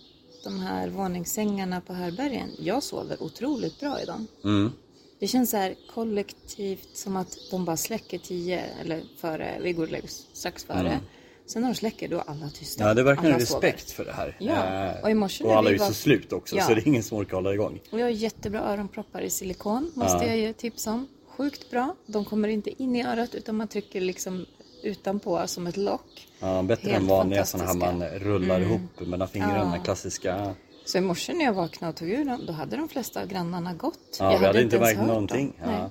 De 0.45 0.61
här 0.61 0.89
våningssängarna 0.89 1.81
på 1.81 1.93
härbergen. 1.93 2.51
Jag 2.59 2.83
sover 2.83 3.23
otroligt 3.23 3.81
bra 3.81 4.03
i 4.03 4.05
dem. 4.05 4.27
Mm. 4.45 4.73
Det 5.19 5.27
känns 5.27 5.51
så 5.51 5.57
här 5.57 5.75
kollektivt 5.95 6.89
som 6.97 7.17
att 7.17 7.37
de 7.51 7.65
bara 7.65 7.77
släcker 7.77 8.19
tio 8.19 8.61
eller 8.81 9.03
före. 9.21 9.59
Vi 9.63 9.73
går 9.73 10.01
strax 10.33 10.65
före. 10.65 11.01
Sen 11.49 11.63
när 11.63 11.69
de 11.69 11.75
släcker 11.75 12.09
då 12.09 12.17
är 12.17 12.23
alla 12.27 12.51
tysta. 12.51 12.83
Mm. 12.85 12.89
Ja, 12.89 12.95
det 12.95 13.01
är 13.01 13.05
verkligen 13.05 13.35
alla 13.35 13.43
respekt 13.43 13.89
sover. 13.89 13.95
för 13.97 14.05
det 14.05 14.13
här. 14.17 14.37
Ja, 14.39 14.95
Eh, 14.99 15.03
och 15.05 15.11
i 15.11 15.15
morse 15.15 15.45
och 15.45 15.57
alla 15.57 15.69
är 15.69 15.73
ju 15.73 15.79
var- 15.79 15.87
så 15.87 15.95
slut 15.95 16.33
också, 16.33 16.57
Ja. 16.57 16.63
så 16.67 16.75
det 16.75 16.81
är 16.81 16.89
ingen 16.89 17.03
som 17.03 17.19
orkar 17.19 17.35
hålla 17.37 17.55
igång. 17.55 17.81
Och 17.91 17.99
jag 18.01 18.07
har 18.07 18.11
jättebra 18.11 18.61
öronproppar 18.61 19.21
i 19.21 19.31
silikon, 19.31 19.91
måste 19.95 20.17
Ja. 20.19 20.25
jag 20.27 20.37
ju 20.37 20.53
tipsa 20.53 20.93
om. 20.93 21.09
Sjukt 21.37 21.71
bra. 21.71 21.95
De 22.07 22.25
kommer 22.25 22.49
inte 22.49 22.83
in 22.83 22.97
i 22.97 23.05
örat 23.07 23.35
utan 23.35 23.57
man 23.57 23.69
trycker 23.69 24.01
liksom 24.01 24.47
utanpå 24.83 25.43
som 25.47 25.67
ett 25.67 25.77
lock. 25.77 26.29
Ja, 26.41 26.63
bättre 26.63 26.91
Helt 26.91 27.03
än 27.03 27.09
vanliga 27.09 27.45
sådana 27.45 27.69
här 27.71 27.79
man 27.79 28.03
rullar 28.09 28.61
ihop 28.61 28.81
mellan 29.07 29.29
fingrarna, 29.29 29.77
Ja. 29.77 29.83
klassiska. 29.85 30.55
Så 30.85 30.99
i 30.99 31.01
morse 31.01 31.33
när 31.35 31.45
jag 31.45 31.53
vaknade 31.53 31.91
och 31.91 31.97
tog 31.97 32.11
ur 32.11 32.25
dem, 32.25 32.41
då 32.47 32.53
hade 32.53 32.77
de 32.77 32.89
flesta 32.89 33.21
av 33.23 33.27
grannarna 33.29 33.75
gått. 33.75 34.17
Ja, 34.21 34.33
jag 34.33 34.39
vi 34.39 34.47
hade 34.47 34.63
inte 34.63 34.77
ens 34.77 34.97
märkt 34.97 35.09
någonting. 35.09 35.53
Ja. 35.65 35.91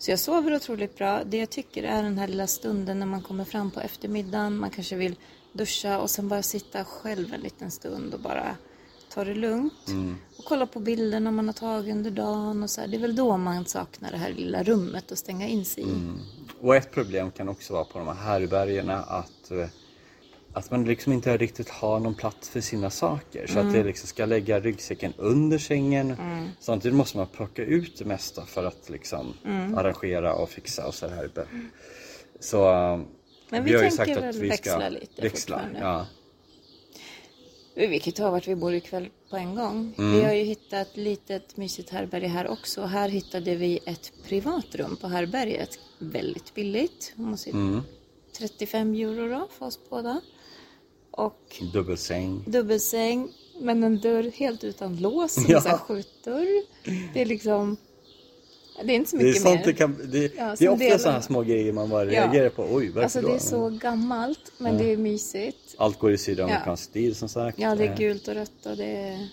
Så 0.00 0.10
jag 0.10 0.18
sover 0.18 0.56
otroligt 0.56 0.98
bra. 0.98 1.24
Det 1.24 1.36
jag 1.36 1.50
tycker 1.50 1.82
är 1.82 2.02
den 2.02 2.18
här 2.18 2.28
lilla 2.28 2.46
stunden 2.46 2.98
när 2.98 3.06
man 3.06 3.22
kommer 3.22 3.44
fram 3.44 3.70
på 3.70 3.80
eftermiddagen. 3.80 4.56
Man 4.56 4.70
kanske 4.70 4.96
vill 4.96 5.16
duscha 5.52 5.98
och 5.98 6.10
sen 6.10 6.28
bara 6.28 6.42
sitta 6.42 6.84
själv 6.84 7.34
en 7.34 7.40
liten 7.40 7.70
stund 7.70 8.14
och 8.14 8.20
bara 8.20 8.56
ta 9.14 9.24
det 9.24 9.34
lugnt. 9.34 9.88
Och 10.38 10.44
kolla 10.44 10.66
på 10.66 10.80
bilderna 10.80 11.30
man 11.30 11.46
har 11.46 11.52
tagit 11.52 11.94
under 11.94 12.10
dagen 12.10 12.62
och 12.62 12.70
så 12.70 12.80
här. 12.80 12.88
Det 12.88 12.96
är 12.96 13.00
väl 13.00 13.16
då 13.16 13.36
man 13.36 13.64
saknar 13.64 14.10
det 14.10 14.16
här 14.16 14.30
lilla 14.30 14.62
rummet 14.62 15.12
att 15.12 15.18
stänga 15.18 15.48
in 15.48 15.64
sig 15.64 15.84
i. 15.84 15.86
Och 16.60 16.76
ett 16.76 16.90
problem 16.90 17.30
kan 17.30 17.48
också 17.48 17.72
vara 17.72 17.84
på 17.84 17.98
de 17.98 18.08
här 18.08 18.14
härbergerna 18.14 19.02
att, 19.02 19.50
eh, 19.50 19.68
att 20.52 20.70
man 20.70 20.84
liksom 20.84 21.12
inte 21.12 21.36
riktigt 21.36 21.68
har 21.68 22.00
någon 22.00 22.14
plats 22.14 22.48
för 22.48 22.60
sina 22.60 22.90
saker. 22.90 23.46
Så 23.46 23.58
att 23.58 23.72
det 23.72 23.84
liksom 23.84 24.08
ska 24.08 24.26
lägga 24.26 24.60
ryggsäcken 24.60 25.12
under 25.16 25.58
sängen. 25.58 26.16
Samtidigt 26.60 26.96
måste 26.96 27.16
man 27.16 27.26
plocka 27.26 27.64
ut 27.64 27.98
det 27.98 28.04
mesta 28.04 28.46
för 28.46 28.64
att 28.64 28.90
liksom 28.90 29.34
arrangera 29.76 30.34
och 30.34 30.50
fixa 30.50 30.86
och 30.86 30.94
så 30.94 31.08
här. 31.08 31.30
Så 32.40 32.70
eh, 32.70 33.00
Men 33.48 33.64
vi 33.64 33.74
har 33.74 33.82
ju 33.82 33.90
sagt 33.90 34.16
att 34.16 34.34
vi 34.34 34.50
ska 34.50 34.76
växla 34.76 34.88
lite 34.88 35.22
växla. 35.22 35.60
Ja. 35.80 36.06
Vi 37.74 38.00
kan 38.00 38.12
ta 38.12 38.30
vart 38.30 38.48
vi 38.48 38.56
bor 38.56 38.74
ikväll 38.74 39.08
på 39.30 39.36
en 39.36 39.54
gång. 39.54 39.94
Mm. 39.98 40.12
Vi 40.12 40.24
har 40.24 40.32
ju 40.32 40.44
hittat 40.44 40.88
ett 40.88 40.96
litet 40.96 41.56
mysigt 41.56 41.90
härberge 41.90 42.28
här 42.28 42.48
också. 42.48 42.82
Här 42.82 43.08
hittade 43.08 43.54
vi 43.54 43.80
ett 43.86 44.12
privatrum 44.24 44.96
på 44.96 45.08
härberget. 45.08 45.78
Väldigt 45.98 46.54
billigt. 46.54 47.12
Om 47.16 47.24
man 47.24 47.38
säger 47.38 47.56
Mm. 47.56 47.82
35 48.38 48.94
euro 48.94 49.28
då 49.28 49.48
för 49.58 49.66
oss 49.66 49.78
båda. 49.90 50.20
Och 51.10 51.56
Dubbelsäng. 51.72 52.44
dubbelsäng. 52.46 53.28
Men 53.60 53.82
en 53.82 54.00
dörr 54.00 54.30
helt 54.34 54.64
utan 54.64 54.96
lås. 54.96 55.32
Som 55.34 55.44
Ja. 55.48 55.62
en 55.66 55.78
skjutdörr. 55.78 56.62
Det 57.14 57.20
är 57.22 57.26
liksom... 57.26 57.76
Det 58.84 58.92
är 58.92 58.96
inte 58.96 59.10
så 59.10 59.16
Det 59.16 59.22
är, 59.22 59.26
mycket 59.26 59.42
sånt 59.42 59.54
mer. 59.60 59.64
det, 59.66 59.72
kan, 59.72 59.96
det, 59.98 60.06
det 60.06 60.32
Ja, 60.36 60.42
är 60.52 60.56
som 60.56 60.68
ofta 60.68 60.98
sådana 60.98 61.22
små 61.22 61.42
grejer 61.42 61.72
man 61.72 61.90
bara 61.90 62.04
Ja. 62.04 62.10
reagerar 62.10 62.48
på. 62.48 62.66
Oj, 62.70 62.86
varför 62.88 63.02
Alltså 63.02 63.20
då? 63.20 63.28
det 63.28 63.34
är 63.34 63.38
så 63.38 63.68
gammalt. 63.70 64.52
Men 64.58 64.78
det 64.78 64.92
är 64.92 64.96
mysigt. 64.96 65.74
Allt 65.78 65.98
går 65.98 66.12
i 66.12 66.18
sydamerikansk 66.18 66.82
stil 66.84 67.14
som 67.14 67.28
sagt. 67.28 67.58
Ja, 67.58 67.74
det 67.74 67.84
är 67.84 67.90
Eh, 67.90 67.96
gult 67.96 68.28
och 68.28 68.34
rött 68.34 68.66
och 68.66 68.76
det 68.76 68.84
är... 68.96 69.28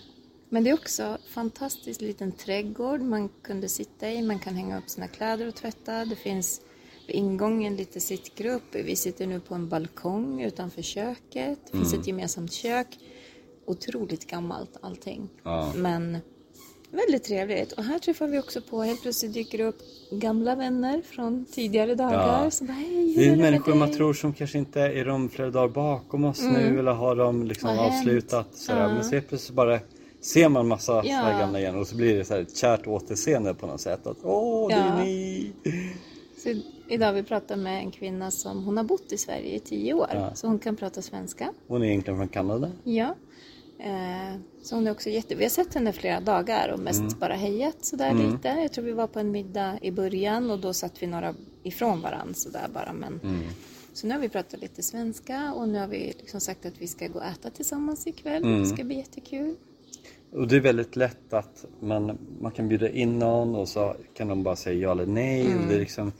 Men 0.48 0.64
det 0.64 0.70
är 0.70 0.74
också 0.74 1.18
fantastiskt 1.28 2.00
liten 2.00 2.32
trädgård 2.32 3.00
man 3.00 3.28
kunde 3.42 3.68
sitta 3.68 4.10
i. 4.10 4.22
Man 4.22 4.38
kan 4.38 4.54
hänga 4.54 4.78
upp 4.78 4.88
sina 4.90 5.08
kläder 5.08 5.48
och 5.48 5.54
tvätta. 5.54 6.04
Det 6.04 6.16
finns 6.16 6.60
ingången 7.10 7.76
lite 7.76 8.00
sittgrupp. 8.00 8.62
Vi 8.72 8.96
sitter 8.96 9.26
nu 9.26 9.40
på 9.40 9.54
en 9.54 9.68
balkong 9.68 10.42
utanför 10.42 10.82
köket. 10.82 11.58
Det 11.70 11.78
finns 11.78 11.94
ett 11.94 12.06
gemensamt 12.06 12.52
kök. 12.52 12.86
Otroligt 13.66 14.26
gammalt 14.30 14.76
allting. 14.80 15.28
Ja. 15.42 15.72
Men 15.76 16.18
väldigt 16.90 17.24
trevligt. 17.24 17.72
Och 17.72 17.84
här 17.84 17.98
träffar 17.98 18.26
vi 18.28 18.38
också 18.38 18.60
på, 18.60 18.82
helt 18.82 19.02
plötsligt 19.02 19.34
dyker 19.34 19.58
det 19.58 19.64
upp 19.64 19.78
gamla 20.10 20.54
vänner 20.54 21.02
från 21.02 21.44
tidigare 21.44 21.94
dagar. 21.94 22.42
Ja. 22.44 22.50
Som 22.50 22.66
bara, 22.66 22.72
hej, 22.72 23.14
Det 23.16 23.28
är 23.28 23.36
människor 23.36 23.74
man 23.74 23.88
dig?" 23.88 23.96
tror 23.96 24.12
som 24.14 24.32
kanske 24.34 24.58
inte 24.58 24.80
är 24.80 25.04
de 25.04 25.28
flera 25.28 25.50
dagar 25.50 25.68
bakom 25.68 26.24
oss 26.24 26.42
nu 26.42 26.78
eller 26.78 26.92
har 26.92 27.16
de 27.16 27.44
liksom 27.46 27.68
Mm. 27.70 27.78
Har 27.78 27.86
avslutat. 27.86 28.54
Sådär. 28.54 28.80
Ja. 28.82 28.88
Men 28.94 29.04
så 29.04 29.10
helt 29.10 29.28
plötsligt 29.28 29.56
bara 29.56 29.80
ser 30.20 30.48
man 30.48 30.68
massa 30.68 31.02
Ja. 31.04 31.38
gamla 31.38 31.60
igen 31.60 31.78
och 31.78 31.86
så 31.86 31.96
blir 31.96 32.18
det 32.18 32.24
så 32.24 32.34
här 32.34 32.40
ett 32.40 32.56
kärt 32.56 32.86
återseende 32.86 33.54
på 33.54 33.66
något 33.66 33.80
sätt. 33.80 34.06
Att 34.06 34.16
åh, 34.22 34.68
det 34.68 34.74
är 34.74 35.04
ni! 35.04 35.52
Så 36.38 36.54
idag 36.88 37.12
vi 37.12 37.22
pratar 37.22 37.56
med 37.56 37.78
en 37.78 37.90
kvinna 37.90 38.30
som 38.30 38.64
hon 38.64 38.76
har 38.76 38.84
bott 38.84 39.12
i 39.12 39.18
Sverige 39.18 39.54
i 39.56 39.60
tio 39.60 39.94
år. 39.94 40.08
Ja. 40.12 40.34
Så 40.34 40.46
hon 40.46 40.58
kan 40.58 40.76
prata 40.76 41.02
svenska. 41.02 41.52
Hon 41.66 41.82
är 41.82 41.86
egentligen 41.86 42.18
från 42.18 42.28
Kanada. 42.28 42.70
Ja. 42.84 43.14
Eh, 43.78 44.40
så 44.62 44.74
hon 44.74 44.86
är 44.86 44.90
också 44.90 45.10
jätte... 45.10 45.34
Vi 45.34 45.44
har 45.44 45.50
sett 45.50 45.74
henne 45.74 45.92
flera 45.92 46.20
dagar 46.20 46.68
och 46.72 46.78
mest 46.80 47.00
Mm. 47.00 47.12
bara 47.20 47.34
hejat 47.34 47.84
sådär 47.84 48.14
lite. 48.14 48.48
Jag 48.48 48.72
tror 48.72 48.84
vi 48.84 48.92
var 48.92 49.06
på 49.06 49.20
en 49.20 49.30
middag 49.30 49.78
i 49.82 49.90
början 49.90 50.50
och 50.50 50.58
då 50.58 50.72
satt 50.72 51.02
vi 51.02 51.06
några 51.06 51.34
ifrån 51.62 52.00
varandra 52.00 52.34
sådär 52.34 52.66
bara. 52.74 52.92
Men... 52.92 53.20
Mm. 53.22 53.42
Så 53.92 54.06
nu 54.06 54.14
har 54.14 54.20
vi 54.20 54.28
pratat 54.28 54.60
lite 54.60 54.82
svenska 54.82 55.52
och 55.52 55.68
nu 55.68 55.78
har 55.78 55.86
vi 55.86 56.14
liksom 56.18 56.40
sagt 56.40 56.66
att 56.66 56.80
vi 56.80 56.86
ska 56.86 57.06
gå 57.06 57.18
och 57.18 57.24
äta 57.24 57.50
tillsammans 57.50 58.06
ikväll. 58.06 58.42
Mm. 58.44 58.60
Det 58.62 58.66
ska 58.66 58.84
bli 58.84 58.96
jättekul. 58.96 59.54
Och 60.32 60.48
det 60.48 60.56
är 60.56 60.60
väldigt 60.60 60.96
lätt 60.96 61.32
att 61.32 61.64
man, 61.80 62.18
man 62.40 62.52
kan 62.52 62.68
bjuda 62.68 62.88
in 62.88 63.18
någon 63.18 63.54
och 63.54 63.68
så 63.68 63.96
kan 64.14 64.28
de 64.28 64.42
bara 64.42 64.56
säga 64.56 64.78
ja 64.80 64.92
eller 64.92 65.06
nej. 65.06 65.56
Och 65.56 65.68
det 65.68 65.74
är 65.74 65.80
liksom 65.80 66.12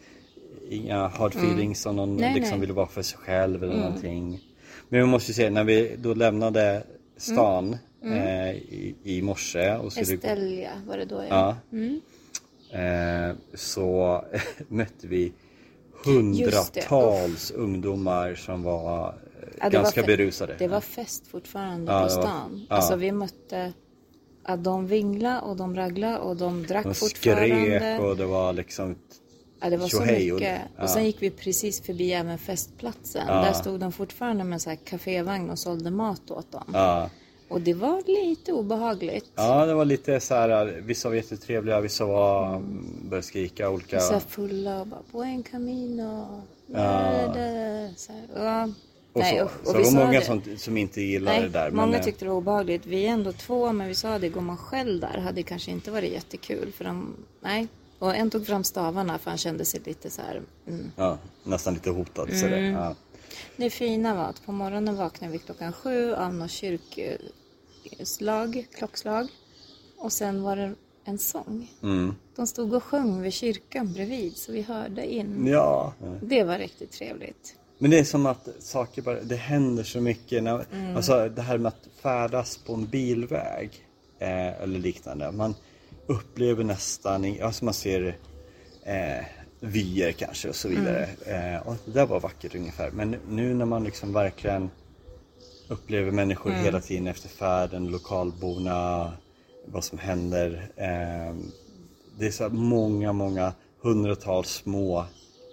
inga 0.70 1.08
hard 1.08 1.30
feelings 1.36 1.86
om 1.86 1.96
någon 1.96 2.08
Mm. 2.08 2.20
Nej, 2.20 2.34
liksom 2.34 2.58
nej. 2.58 2.66
vill 2.66 2.72
vara 2.76 2.86
för 2.86 3.02
sig 3.02 3.18
själv 3.18 3.64
eller 3.64 3.76
någonting. 3.76 4.40
Men 4.88 5.00
vi 5.00 5.06
måste 5.06 5.30
ju 5.30 5.34
säga, 5.34 5.50
när 5.50 5.64
vi 5.64 5.96
då 5.98 6.14
lämnade 6.14 6.82
stan 7.16 7.76
eh, 8.04 8.50
i, 8.50 8.94
i 9.02 9.22
morse 9.22 9.74
och 9.76 9.82
gå 9.94 10.00
Estelia 10.00 10.70
var 10.86 10.96
det 10.96 11.04
då 11.04 11.24
Ja. 11.28 11.56
ja. 11.70 11.76
Mm. 11.78 12.00
Eh, 13.30 13.36
så 13.54 14.24
mötte 14.68 15.06
vi 15.06 15.32
hundratals 16.04 17.50
ungdomar 17.50 18.34
som 18.34 18.62
var 18.62 19.08
eh, 19.08 19.48
Ja, 19.60 19.68
ganska 19.68 20.00
var 20.00 20.06
berusade. 20.06 20.54
Det 20.58 20.68
var 20.68 20.80
fest 20.80 21.26
fortfarande 21.26 21.92
Ja, 21.92 22.02
på 22.04 22.08
stan. 22.08 22.66
ja. 22.68 22.76
Alltså 22.76 22.96
vi 22.96 23.12
mötte 23.12 23.72
att 24.42 24.64
de 24.64 24.86
vingla 24.86 25.40
och 25.40 25.56
de 25.56 25.76
ragla 25.76 26.18
och 26.18 26.36
de 26.36 26.62
drack 26.66 26.84
De 26.84 26.94
fortfarande. 26.94 27.78
skrek 27.80 28.00
och 28.00 28.16
det 28.16 28.26
var 28.26 28.52
liksom 28.52 28.96
Ja, 29.60 29.70
det 29.70 29.76
var 29.76 29.88
så 29.88 30.00
och- 30.00 30.06
mycket. 30.06 30.60
ja. 30.76 30.82
Och 30.82 30.90
sen 30.90 31.04
gick 31.04 31.22
vi 31.22 31.30
precis 31.30 31.80
förbi 31.82 32.12
även 32.12 32.38
festplatsen. 32.38 33.26
Där 33.26 33.52
stod 33.52 33.80
de 33.80 33.92
fortfarande 33.92 34.44
med 34.44 34.62
så 34.62 34.70
här 34.70 34.76
kafévagn 34.76 35.50
och 35.50 35.58
sålde 35.58 35.90
mat 35.90 36.30
åt 36.30 36.52
dem. 36.52 37.08
Och 37.48 37.60
det 37.60 37.74
var 37.74 38.02
lite 38.06 38.52
obehagligt. 38.52 39.30
ja 39.34 39.66
det 39.66 39.74
var 39.74 39.84
lite 39.84 40.20
så 40.20 40.34
här. 40.34 40.66
vissa 40.82 41.08
var 41.08 41.16
jättetrevliga, 41.16 41.80
vissa 41.80 42.04
var, 42.04 42.46
Mm. 42.56 42.86
började 43.08 43.26
skrika 43.26 43.70
olika. 43.70 44.00
Så 44.00 44.12
här 44.12 44.20
fulla 44.20 44.80
och 44.80 44.86
bara 44.86 45.00
buen 45.12 45.42
camino. 45.42 46.42
Ja. 46.66 46.76
Värde. 46.78 47.90
Så 47.96 48.12
här, 48.12 48.22
ja. 48.36 48.64
och 49.12 49.20
Nej, 49.20 49.38
så, 49.38 49.48
så 49.64 49.70
Och 49.70 49.76
det 49.76 49.82
vi 49.90 49.94
var 49.96 50.04
många 50.04 50.18
det. 50.20 50.24
som, 50.26 50.42
som 50.58 50.76
inte 50.76 51.00
gillade 51.00 51.36
Nej, 51.38 51.42
det 51.48 51.58
där. 51.58 51.70
många 51.70 51.86
men, 51.86 52.00
eh, 52.00 52.04
tyckte 52.04 52.24
det 52.24 52.28
var 52.28 52.36
obehagligt. 52.36 52.86
Vi 52.86 53.06
är 53.06 53.10
ändå 53.10 53.32
två, 53.32 53.72
men 53.72 53.88
vi 53.88 53.94
sa 53.94 54.18
det, 54.18 54.28
går 54.28 54.40
man 54.40 54.56
själv 54.56 55.00
där 55.00 55.18
hade 55.18 55.32
det 55.36 55.42
kanske 55.42 55.70
inte 55.70 55.90
varit 55.90 56.12
jättekul. 56.12 56.72
För 56.72 56.84
de, 56.84 57.14
nej. 57.40 57.66
Och 57.98 58.14
en 58.16 58.30
tog 58.30 58.46
fram 58.46 58.64
stavarna 58.64 59.18
för 59.18 59.30
han 59.30 59.38
kände 59.38 59.64
sig 59.64 59.80
lite 59.84 60.10
så 60.10 60.22
här. 60.22 60.42
Mm. 60.66 60.90
ja, 60.96 61.18
nästan 61.44 61.74
lite 61.74 61.90
hotad. 61.90 62.28
Så 62.38 62.46
det, 62.46 62.60
ja. 62.60 62.94
Det 63.56 63.70
fina 63.70 64.14
var 64.14 64.24
att 64.24 64.46
på 64.46 64.52
morgonen 64.52 64.96
vaknade 64.96 65.32
vi 65.32 65.38
klockan 65.38 65.72
sju 65.72 66.14
av 66.14 66.34
något 66.34 66.50
kyrkslag, 66.50 67.28
klockslag. 68.74 69.28
Och 69.96 70.12
sen 70.12 70.42
var 70.42 70.56
det 70.56 70.74
en 71.04 71.18
sång. 71.18 71.70
Mm. 71.82 72.14
De 72.36 72.46
stod 72.46 72.74
och 72.74 72.84
sjöng 72.84 73.22
vid 73.22 73.32
kyrkan 73.32 73.92
bredvid 73.92 74.36
så 74.36 74.52
vi 74.52 74.62
hörde 74.62 75.12
in. 75.12 75.46
ja. 75.46 75.92
Det 76.22 76.44
var 76.44 76.58
riktigt 76.58 76.92
trevligt. 76.92 77.54
Men 77.78 77.90
det 77.90 77.98
är 77.98 78.04
som 78.04 78.26
att 78.26 78.48
saker 78.58 79.02
bara, 79.02 79.20
det 79.20 79.36
händer 79.36 79.84
så 79.84 80.00
mycket. 80.00 80.42
När, 80.42 80.66
Mm. 80.72 80.96
Alltså 80.96 81.28
det 81.28 81.42
här 81.42 81.58
med 81.58 81.68
att 81.68 81.88
färdas 82.02 82.56
på 82.56 82.74
en 82.74 82.86
bilväg 82.86 83.70
eh, 84.18 84.62
eller 84.62 84.78
liknande. 84.78 85.32
Man 85.32 85.54
upplever 86.08 86.64
nästan, 86.64 87.36
alltså 87.42 87.64
man 87.64 87.74
ser 87.74 88.16
eh, 88.82 89.24
vyer 89.60 90.12
kanske 90.12 90.48
och 90.48 90.56
så 90.56 90.68
vidare. 90.68 91.08
Mm. 91.26 91.54
Eh, 91.54 91.66
och 91.68 91.76
det 91.84 91.90
där 91.92 92.06
var 92.06 92.20
vackert 92.20 92.54
ungefär. 92.54 92.90
Men 92.90 93.16
nu 93.28 93.54
när 93.54 93.64
man 93.64 93.84
liksom 93.84 94.12
verkligen 94.12 94.70
upplever 95.68 96.10
människor 96.10 96.50
Mm. 96.50 96.64
hela 96.64 96.80
tiden 96.80 97.06
efter 97.06 97.28
färden, 97.28 97.86
lokalborna, 97.88 99.12
vad 99.66 99.84
som 99.84 99.98
händer. 99.98 100.70
Eh, 100.76 101.34
det 102.18 102.26
är 102.26 102.30
så 102.30 102.48
många, 102.48 103.12
många 103.12 103.52
hundratals 103.80 104.48
små 104.50 105.04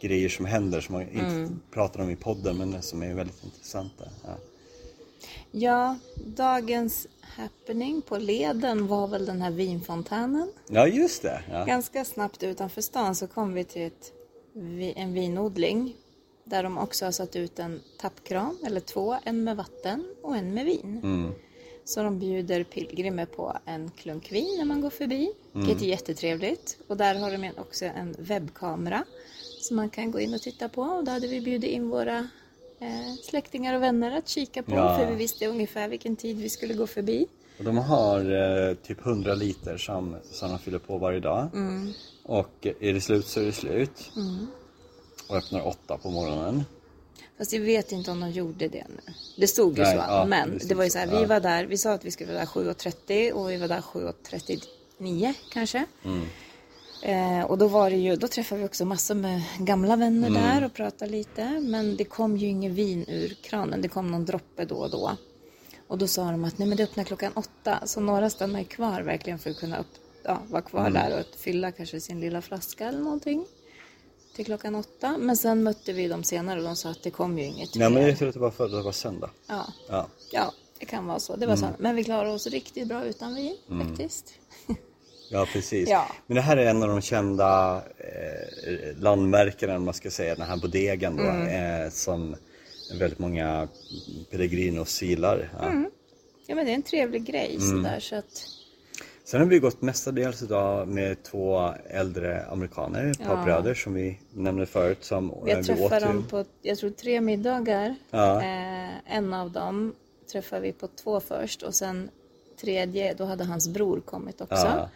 grejer 0.02 0.30
som 0.30 0.46
händer 0.46 0.82
som 0.82 0.94
man 0.94 1.02
inte 1.02 1.26
Mm. 1.26 1.60
pratar 1.74 2.04
om 2.04 2.10
i 2.10 2.16
podden 2.16 2.58
men 2.58 2.82
som 2.82 3.04
är 3.04 3.14
väldigt 3.14 3.44
intressanta. 3.44 4.04
Ja. 4.24 4.30
Ja, 5.52 5.98
dagens 6.26 7.08
happening 7.22 8.02
på 8.02 8.18
leden 8.18 8.88
var 8.88 9.08
väl 9.08 9.26
den 9.26 9.42
här 9.42 9.52
vinfontänen. 9.52 10.52
Ja, 10.68 10.88
just 10.88 11.22
det. 11.22 11.44
Ja. 11.52 11.66
Ganska 11.66 12.06
snabbt 12.06 12.44
utanför 12.44 12.82
stan 12.82 13.16
så 13.16 13.28
kom 13.28 13.54
vi 13.54 13.64
till 13.64 13.82
ett, 13.82 14.14
en 14.96 15.14
vinodling 15.14 15.96
där 16.44 16.64
de 16.64 16.78
också 16.78 17.06
har 17.06 17.12
satt 17.12 17.36
ut 17.36 17.60
en 17.60 17.82
tappkran, 17.98 18.58
eller 18.66 18.80
två, 18.80 19.16
en 19.24 19.44
med 19.44 19.58
vatten 19.58 20.06
och 20.22 20.38
en 20.38 20.54
med 20.54 20.66
vin. 20.66 21.00
Mm. 21.04 21.32
Så 21.86 22.04
de 22.04 22.20
bjuder 22.20 22.64
pilgrimer 22.64 23.26
på 23.26 23.58
en 23.66 23.92
klunk 23.92 24.32
vin 24.32 24.58
när 24.58 24.66
man 24.66 24.82
går 24.82 24.90
förbi, 24.90 25.32
vilket 25.52 25.82
är 25.82 25.86
jättetrevligt. 25.86 26.78
Och 26.88 26.98
där 26.98 27.16
har 27.16 27.32
de 27.32 27.52
också 27.58 27.86
en 27.86 28.16
webbkamera 28.20 29.06
som 29.62 29.76
man 29.76 29.90
kan 29.90 30.12
gå 30.12 30.20
in 30.20 30.34
och 30.34 30.42
titta 30.42 30.70
på. 30.70 30.82
Och 30.82 31.04
då 31.04 31.12
hade 31.12 31.28
vi 31.28 31.42
bjudit 31.42 31.72
in 31.72 31.90
våra 31.90 32.28
släktingar 33.24 33.76
och 33.76 33.82
vänner 33.84 34.18
att 34.18 34.28
kika 34.28 34.64
på, 34.64 34.76
Ja. 34.76 34.98
för 34.98 35.10
vi 35.10 35.16
visste 35.16 35.48
ungefär 35.48 35.88
vilken 35.88 36.16
tid 36.16 36.38
vi 36.38 36.50
skulle 36.50 36.74
gå 36.74 36.88
förbi. 36.88 37.28
Och 37.58 37.64
de 37.64 37.78
har 37.78 38.20
eh, 38.70 38.76
typ 38.76 39.06
100 39.06 39.36
liter 39.36 39.78
som, 39.78 40.16
som 40.32 40.50
de 40.50 40.60
fyller 40.60 40.80
på 40.80 40.98
varje 40.98 41.20
dag. 41.20 41.50
Mm. 41.54 41.94
Och 42.24 42.68
är 42.80 42.94
det 42.94 43.02
slut 43.02 43.28
så 43.28 43.40
är 43.40 43.46
det 43.46 43.52
slut. 43.52 44.12
Och 45.30 45.36
öppnar 45.36 45.68
åtta 45.68 45.98
på 45.98 46.10
morgonen. 46.10 46.64
Fast 47.38 47.54
jag 47.54 47.62
vet 47.62 47.92
inte 47.92 48.12
om 48.12 48.20
de 48.20 48.32
gjorde 48.32 48.68
det 48.68 48.84
nu. 48.90 49.14
Det 49.38 49.48
stod 49.48 49.78
ju 49.78 49.84
Nej, 49.84 49.92
så. 49.92 49.98
ja, 49.98 50.26
men 50.26 50.58
det 50.58 50.68
det, 50.68 50.76
var 50.76 50.84
ju 50.84 50.90
så, 50.90 50.94
så 50.94 51.00
här, 51.00 51.08
vi 51.08 51.22
ja. 51.22 51.28
var 51.28 51.40
där, 51.40 51.66
vi 51.66 51.78
sa 51.78 51.92
att 51.94 52.06
vi 52.06 52.12
skulle 52.12 52.34
vara 52.34 52.40
där 52.40 52.74
7.30 52.74 53.32
och 53.32 53.52
vi 53.52 53.58
var 53.58 53.68
där 53.68 53.82
7.39 53.82 55.34
kanske. 55.52 55.86
Mm. 56.04 56.26
Eh, 57.06 57.42
och 57.44 57.58
då 57.58 57.68
var 57.68 57.90
det 57.90 57.96
ju, 57.96 58.16
då 58.16 58.28
träffade 58.28 58.62
vi 58.62 58.68
också 58.68 58.86
massor 58.86 59.16
med 59.16 59.42
gamla 59.60 59.96
vänner 59.96 60.28
Mm. 60.28 60.42
där 60.44 60.66
och 60.66 60.74
pratade 60.74 61.12
lite. 61.12 61.60
Men 61.60 61.96
det 61.98 62.04
kom 62.06 62.38
ju 62.38 62.48
ingen 62.48 62.74
vin 62.76 63.06
ur 63.08 63.34
kranen, 63.42 63.82
det 63.82 63.88
kom 63.88 64.12
någon 64.12 64.26
droppe 64.26 64.66
då 64.66 64.76
och 64.76 64.90
då. 64.92 65.12
Och 65.88 65.98
då 65.98 66.08
sa 66.08 66.32
de 66.32 66.44
att 66.44 66.58
nej 66.58 66.68
men 66.68 66.78
det 66.78 66.84
öppnar 66.84 67.04
klockan 67.04 67.32
åtta. 67.36 67.80
Så 67.86 68.00
några 68.00 68.30
stannar 68.30 68.60
ju 68.60 68.66
kvar 68.66 69.02
verkligen 69.02 69.40
för 69.40 69.50
att 69.50 69.58
kunna 69.58 69.78
upp, 69.80 69.88
ja, 70.24 70.42
vara 70.50 70.62
kvar 70.62 70.82
Mm. 70.88 70.94
där 70.94 71.20
och 71.20 71.26
fylla 71.40 71.72
kanske 71.72 72.00
sin 72.02 72.20
lilla 72.20 72.42
flaska 72.42 72.88
eller 72.88 73.00
någonting. 73.00 73.46
Till 74.36 74.46
klockan 74.46 74.76
åtta. 74.76 75.18
Men 75.20 75.38
sen 75.38 75.64
mötte 75.64 75.94
vi 75.94 76.08
dem 76.08 76.24
senare 76.24 76.60
och 76.60 76.66
de 76.66 76.76
sa 76.76 76.90
att 76.90 77.04
det 77.04 77.12
kom 77.12 77.38
ju 77.38 77.46
inget 77.46 77.76
Nej 77.76 77.90
men 77.90 78.04
jag 78.04 78.18
tror 78.18 78.28
att 78.28 78.34
det 78.34 78.40
var 78.40 78.52
för 78.52 78.66
att 78.66 78.72
det 78.72 78.82
var 78.82 78.92
söndag. 78.92 79.30
Ja. 79.48 79.66
Ja. 79.90 80.08
ja, 80.32 80.54
det 80.80 80.86
kan 80.86 81.06
vara 81.08 81.20
så. 81.20 81.36
Det 81.36 81.46
var 81.48 81.56
så. 81.56 81.68
Men 81.80 81.96
vi 81.96 82.04
klarade 82.04 82.32
oss 82.34 82.48
riktigt 82.48 82.88
bra 82.88 83.06
utan 83.06 83.36
vin 83.36 83.56
faktiskt. 83.88 84.34
Ja 85.30 85.48
precis. 85.54 85.90
Ja. 85.90 86.08
Men 86.28 86.36
det 86.36 86.42
här 86.42 86.58
är 86.58 86.66
en 86.66 86.84
av 86.84 86.90
de 86.90 87.02
kända 87.02 87.82
eh, 87.98 88.98
landmärkena, 89.00 89.80
man 89.80 89.94
ska 89.94 90.12
säga, 90.12 90.36
den 90.36 90.48
här 90.48 90.58
bodegan 90.58 91.18
då, 91.18 91.24
Mm. 91.24 91.82
eh, 91.86 91.90
som 91.90 92.36
väldigt 93.00 93.20
många 93.20 93.68
peregrinos 94.32 95.02
gillar. 95.02 95.50
Ja. 95.60 95.66
Mm. 95.68 95.90
Ja 96.48 96.56
men 96.56 96.66
det 96.66 96.72
är 96.72 96.76
en 96.76 96.82
trevlig 96.84 97.26
grej 97.26 97.56
Mm. 97.56 97.62
sådär 97.84 98.00
så 98.00 98.16
att 98.16 98.48
Sen 99.28 99.40
har 99.42 99.48
vi 99.48 99.60
gått 99.60 99.82
mestadels 99.82 100.42
idag 100.42 100.88
med 100.88 101.24
två 101.24 101.74
äldre 101.90 102.46
amerikaner, 102.46 103.12
ett 103.12 103.24
par 103.24 103.38
Ja. 103.38 103.44
bröder 103.44 103.74
som 103.74 103.94
vi 103.94 104.20
nämnde 104.34 104.66
förut. 104.66 104.98
Som 105.04 105.34
Vi 105.46 105.52
eh, 105.52 105.56
har 105.56 105.62
åt 105.62 105.68
träffat 105.68 106.02
ju- 106.02 106.06
dem 106.06 106.26
på, 106.30 106.46
jag 106.62 106.78
tror 106.78 106.90
tre 106.90 107.22
middagar. 107.22 107.96
Ja. 108.12 108.42
Eh, 108.42 109.16
en 109.18 109.34
av 109.34 109.52
dem 109.52 109.96
träffade 110.32 110.62
vi 110.62 110.72
på 110.72 110.88
två 111.04 111.20
först 111.20 111.64
och 111.64 111.76
sen 111.76 112.10
tredje, 112.62 113.14
då 113.14 113.26
hade 113.26 113.44
hans 113.44 113.68
bror 113.70 114.00
kommit 114.02 114.42
också. 114.42 114.56
Ja. 114.56 114.90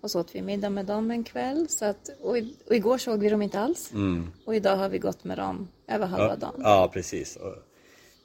Och 0.00 0.10
så 0.10 0.20
åt 0.20 0.34
vi 0.34 0.42
middag 0.42 0.70
med 0.70 0.86
dem 0.86 1.10
en 1.10 1.24
kväll. 1.24 1.68
Så 1.68 1.84
att, 1.84 2.10
och, 2.22 2.38
i- 2.38 2.56
och 2.68 2.74
igår 2.74 2.98
såg 2.98 3.20
vi 3.20 3.28
dem 3.28 3.42
inte 3.42 3.60
alls. 3.60 3.92
Mm. 3.92 4.26
Och 4.44 4.54
idag 4.54 4.76
har 4.76 4.88
vi 4.88 4.98
gått 4.98 5.24
med 5.24 5.38
dem 5.38 5.68
över 5.88 6.06
halva 6.06 6.36
dagen. 6.36 6.54
Ja, 6.58 6.90
precis. 6.92 7.36
Och 7.36 7.54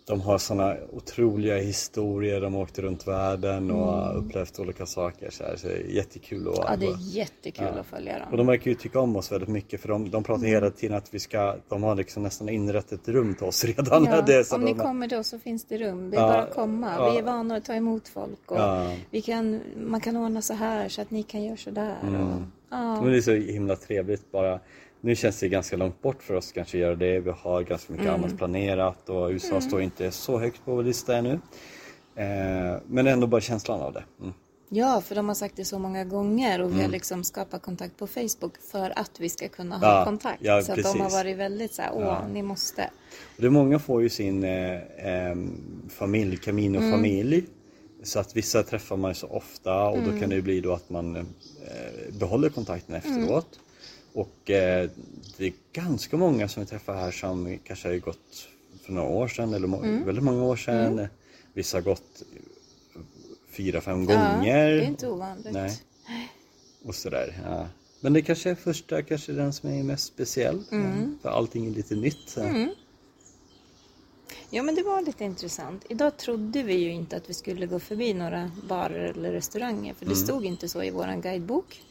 de 0.07 0.21
har 0.21 0.37
sådana 0.37 0.75
otroliga 0.91 1.57
historier. 1.57 2.41
De 2.41 2.53
har 2.53 2.61
åkt 2.61 2.79
runt 2.79 3.07
världen 3.07 3.71
och 3.71 4.17
upplevt 4.19 4.59
olika 4.59 4.85
saker. 4.85 5.29
Så, 5.29 5.43
här, 5.43 5.55
så 5.55 5.67
det 5.67 5.73
är 5.73 5.87
jättekul 5.87 6.47
att 6.47 6.55
Mm. 6.57 6.67
Ja, 6.69 6.75
det 6.77 6.85
är 6.85 6.97
jättekul 7.17 7.79
att 7.79 7.85
följa 7.85 8.19
dem. 8.19 8.27
Och 8.31 8.37
de 8.37 8.47
verkar 8.47 8.71
ju 8.71 8.75
tycka 8.75 8.99
om 8.99 9.15
oss 9.15 9.31
väldigt 9.31 9.49
mycket 9.49 9.81
för 9.81 9.87
de, 9.89 10.09
de 10.11 10.23
pratar 10.23 10.45
hela 10.47 10.69
tiden 10.71 10.97
att 10.97 11.13
vi 11.13 11.19
ska, 11.19 11.55
de 11.69 11.83
har 11.83 11.95
liksom 11.95 12.23
nästan 12.23 12.49
inrett 12.49 12.91
ett 12.91 13.07
rum 13.07 13.35
till 13.35 13.45
oss 13.45 13.63
redan. 13.65 14.05
Ja, 14.05 14.21
det 14.27 14.51
om 14.51 14.61
ni 14.61 14.73
de, 14.73 14.79
kommer 14.79 15.07
då 15.07 15.23
så 15.23 15.39
finns 15.39 15.65
det 15.65 15.77
rum. 15.77 16.09
Det 16.09 16.17
är 16.17 16.21
Ja, 16.21 16.27
bara 16.27 16.41
att 16.41 16.53
komma. 16.53 16.93
ja. 16.97 17.11
Vi 17.11 17.17
är 17.17 17.23
vana 17.23 17.55
att 17.55 17.65
ta 17.65 17.73
emot 17.73 18.07
folk. 18.07 18.51
Och 18.51 18.57
Ja. 18.57 18.91
vi 19.09 19.21
kan, 19.21 19.59
man 19.77 20.01
kan 20.01 20.17
ordna 20.17 20.41
så 20.41 20.53
här 20.53 20.89
så 20.89 21.01
att 21.01 21.11
ni 21.11 21.23
kan 21.23 21.43
göra 21.43 21.57
så 21.57 21.69
där. 21.71 21.95
Mm. 22.03 22.21
Och, 22.21 22.41
ja. 22.69 23.01
Men 23.01 23.11
det 23.11 23.17
är 23.17 23.21
så 23.21 23.31
himla 23.31 23.75
trevligt 23.75 24.31
bara. 24.31 24.59
Nu 25.05 25.15
känns 25.15 25.39
det 25.39 25.47
ganska 25.49 25.77
långt 25.77 26.01
bort 26.01 26.23
för 26.23 26.33
oss 26.33 26.51
kanske 26.51 26.77
att 26.77 26.81
göra 26.81 26.95
det. 26.95 27.19
Vi 27.19 27.31
har 27.31 27.61
ganska 27.63 27.93
mycket 27.93 28.07
Mm. 28.07 28.23
annat 28.23 28.37
planerat 28.37 29.09
och 29.09 29.29
USA 29.29 29.61
står 29.61 29.81
inte 29.81 30.11
så 30.11 30.39
högt 30.39 30.65
på 30.65 30.75
vår 30.75 30.83
lista 30.83 31.15
ännu. 31.17 31.39
Eh, 32.15 32.81
men 32.87 33.07
ändå 33.07 33.27
bara 33.27 33.41
känslan 33.41 33.81
av 33.81 33.93
det. 33.93 34.03
Mm. 34.21 34.33
Ja, 34.69 35.01
för 35.01 35.15
de 35.15 35.27
har 35.27 35.35
sagt 35.35 35.55
det 35.57 35.65
så 35.65 35.79
många 35.79 36.03
gånger 36.05 36.61
och 36.61 36.67
vi 36.69 36.73
Mm. 36.73 36.85
har 36.85 36.91
liksom 36.91 37.23
skapat 37.23 37.61
kontakt 37.61 37.97
på 37.97 38.07
Facebook 38.07 38.57
för 38.71 38.99
att 38.99 39.11
vi 39.19 39.29
ska 39.29 39.47
kunna 39.47 39.77
ha 39.77 39.99
Ja, 39.99 40.05
kontakt. 40.05 40.39
ja, 40.41 40.61
så 40.61 40.75
de 40.75 40.99
har 41.01 41.09
varit 41.09 41.37
väldigt 41.37 41.73
så 41.73 41.81
här, 41.81 41.91
åh, 41.93 42.27
ni 42.33 42.41
måste. 42.41 42.89
Och 43.35 43.41
det 43.41 43.49
många 43.49 43.79
får 43.79 44.01
ju 44.01 44.09
sin 44.09 44.43
eh, 44.43 44.73
eh, 44.75 45.35
familj, 45.89 46.37
Camino-familj. 46.37 47.45
Så 48.03 48.19
att 48.19 48.35
vissa 48.35 48.63
träffar 48.63 48.97
man 48.97 49.11
ju 49.11 49.15
så 49.15 49.27
ofta 49.27 49.87
och 49.87 50.03
då 50.03 50.19
kan 50.19 50.29
det 50.29 50.35
ju 50.35 50.41
bli 50.41 50.61
då 50.61 50.73
att 50.73 50.89
man 50.89 51.15
eh, 51.15 51.23
behåller 52.19 52.49
kontakten 52.49 52.95
efteråt. 52.95 53.59
Och 54.15 54.49
eh, 54.49 54.89
det 55.37 55.45
är 55.47 55.53
ganska 55.73 56.17
många 56.17 56.47
som 56.47 56.63
vi 56.63 56.67
träffar 56.69 56.95
här 56.95 57.11
som 57.11 57.59
kanske 57.63 57.87
har 57.87 57.95
gått 57.95 58.47
för 58.83 58.93
några 58.93 59.09
år 59.09 59.27
sedan 59.27 59.53
eller 59.53 59.67
må- 59.67 59.81
väldigt 60.05 60.23
många 60.23 60.43
år 60.43 60.55
sedan. 60.55 61.07
Vissa 61.53 61.77
har 61.77 61.81
gått 61.81 62.23
fyra, 63.49 63.81
fem 63.81 64.03
Ja, 64.09 64.15
gånger. 64.15 64.69
det 64.71 64.81
är 64.83 64.87
inte 64.87 65.07
ovanligt. 65.09 65.53
Nej. 65.53 65.81
Och 66.85 66.95
sådär. 66.95 67.41
Ja. 67.45 67.67
Men 67.99 68.13
det 68.13 68.21
kanske 68.21 68.49
är 68.49 68.55
första, 68.55 69.01
kanske 69.01 69.31
den 69.31 69.53
som 69.53 69.69
är 69.69 69.83
mest 69.83 70.03
speciell. 70.05 70.63
För 71.21 71.29
allting 71.29 71.65
är 71.67 71.71
lite 71.71 71.95
nytt. 71.95 72.29
Så. 72.29 72.67
Ja, 74.49 74.63
men 74.63 74.75
det 74.75 74.83
var 74.83 75.01
lite 75.01 75.23
intressant. 75.23 75.85
Idag 75.89 76.17
trodde 76.17 76.63
vi 76.63 76.73
ju 76.73 76.91
inte 76.91 77.15
att 77.17 77.29
vi 77.29 77.33
skulle 77.33 77.65
gå 77.65 77.79
förbi 77.79 78.13
några 78.13 78.51
barer 78.69 79.03
eller 79.11 79.31
restauranger, 79.31 79.93
för 79.93 80.05
det 80.05 80.11
Mm. 80.11 80.25
stod 80.25 80.45
inte 80.45 80.69
så 80.69 80.83
i 80.83 80.89
vår 80.91 81.21
guidebok. 81.21 81.81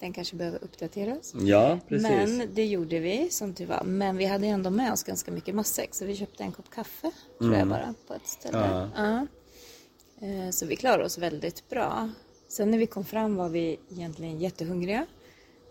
Den 0.00 0.12
kanske 0.12 0.36
behöver 0.36 0.64
uppdateras. 0.64 1.34
Ja, 1.34 1.78
precis. 1.88 2.08
Men 2.08 2.48
det 2.54 2.66
gjorde 2.66 2.98
vi, 2.98 3.30
som 3.30 3.54
tur 3.54 3.66
var. 3.66 3.82
Men 3.84 4.16
vi 4.16 4.24
hade 4.24 4.46
ändå 4.46 4.70
med 4.70 4.92
oss 4.92 5.02
ganska 5.02 5.30
mycket 5.30 5.54
matsäck, 5.54 5.94
så 5.94 6.04
vi 6.04 6.16
köpte 6.16 6.42
en 6.42 6.52
kopp 6.52 6.70
kaffe, 6.70 7.10
tror 7.38 7.54
jag 7.54 7.68
bara, 7.68 7.94
på 8.06 8.14
ett 8.14 8.26
ställe. 8.26 8.58
Mm. 8.58 8.90
Ja. 8.96 9.26
Ja. 10.20 10.26
Eh, 10.26 10.50
Så 10.50 10.66
vi 10.66 10.76
klarade 10.76 11.04
oss 11.04 11.18
väldigt 11.18 11.68
bra. 11.68 12.10
Sen 12.48 12.70
när 12.70 12.78
vi 12.78 12.86
kom 12.86 13.04
fram 13.04 13.36
var 13.36 13.48
vi 13.48 13.78
egentligen 13.90 14.40
jättehungriga. 14.40 15.06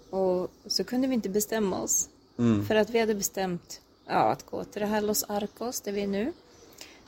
Och 0.09 0.51
så 0.65 0.83
kunde 0.83 1.07
vi 1.07 1.13
inte 1.13 1.29
bestämma 1.29 1.81
oss. 1.81 2.09
Mm. 2.39 2.65
För 2.65 2.75
att 2.75 2.89
vi 2.89 2.99
hade 2.99 3.15
bestämt 3.15 3.81
ja, 4.07 4.31
att 4.31 4.45
gå 4.45 4.63
till 4.63 4.81
det 4.81 4.87
här 4.87 5.01
Los 5.01 5.23
Arcos, 5.23 5.81
där 5.81 5.91
vi 5.91 6.01
är 6.01 6.07
nu. 6.07 6.33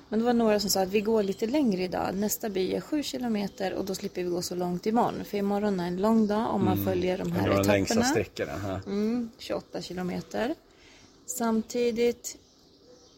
Men 0.09 0.19
det 0.19 0.25
var 0.25 0.33
några 0.33 0.59
som 0.59 0.69
sa 0.69 0.81
att 0.81 0.89
vi 0.89 1.01
går 1.01 1.23
lite 1.23 1.47
längre 1.47 1.83
idag. 1.83 2.15
Nästa 2.15 2.49
by 2.49 2.73
är 2.73 2.81
sju 2.81 3.03
kilometer 3.03 3.73
och 3.73 3.85
då 3.85 3.95
slipper 3.95 4.23
vi 4.23 4.29
gå 4.29 4.41
så 4.41 4.55
långt 4.55 4.85
imorgon. 4.85 5.25
För 5.25 5.37
imorgon 5.37 5.79
är 5.79 5.87
en 5.87 6.01
lång 6.01 6.27
dag 6.27 6.55
om 6.55 6.65
man 6.65 6.85
följer 6.85 7.17
de 7.17 7.31
här 7.31 7.39
Mm. 7.39 7.55
Var 7.57 7.63
de 7.63 7.67
längsta 7.69 7.93
etapperna. 7.93 8.11
sträckorna. 8.11 8.81
Mm, 8.85 9.29
28 9.37 9.81
kilometer. 9.81 10.55
Samtidigt 11.25 12.37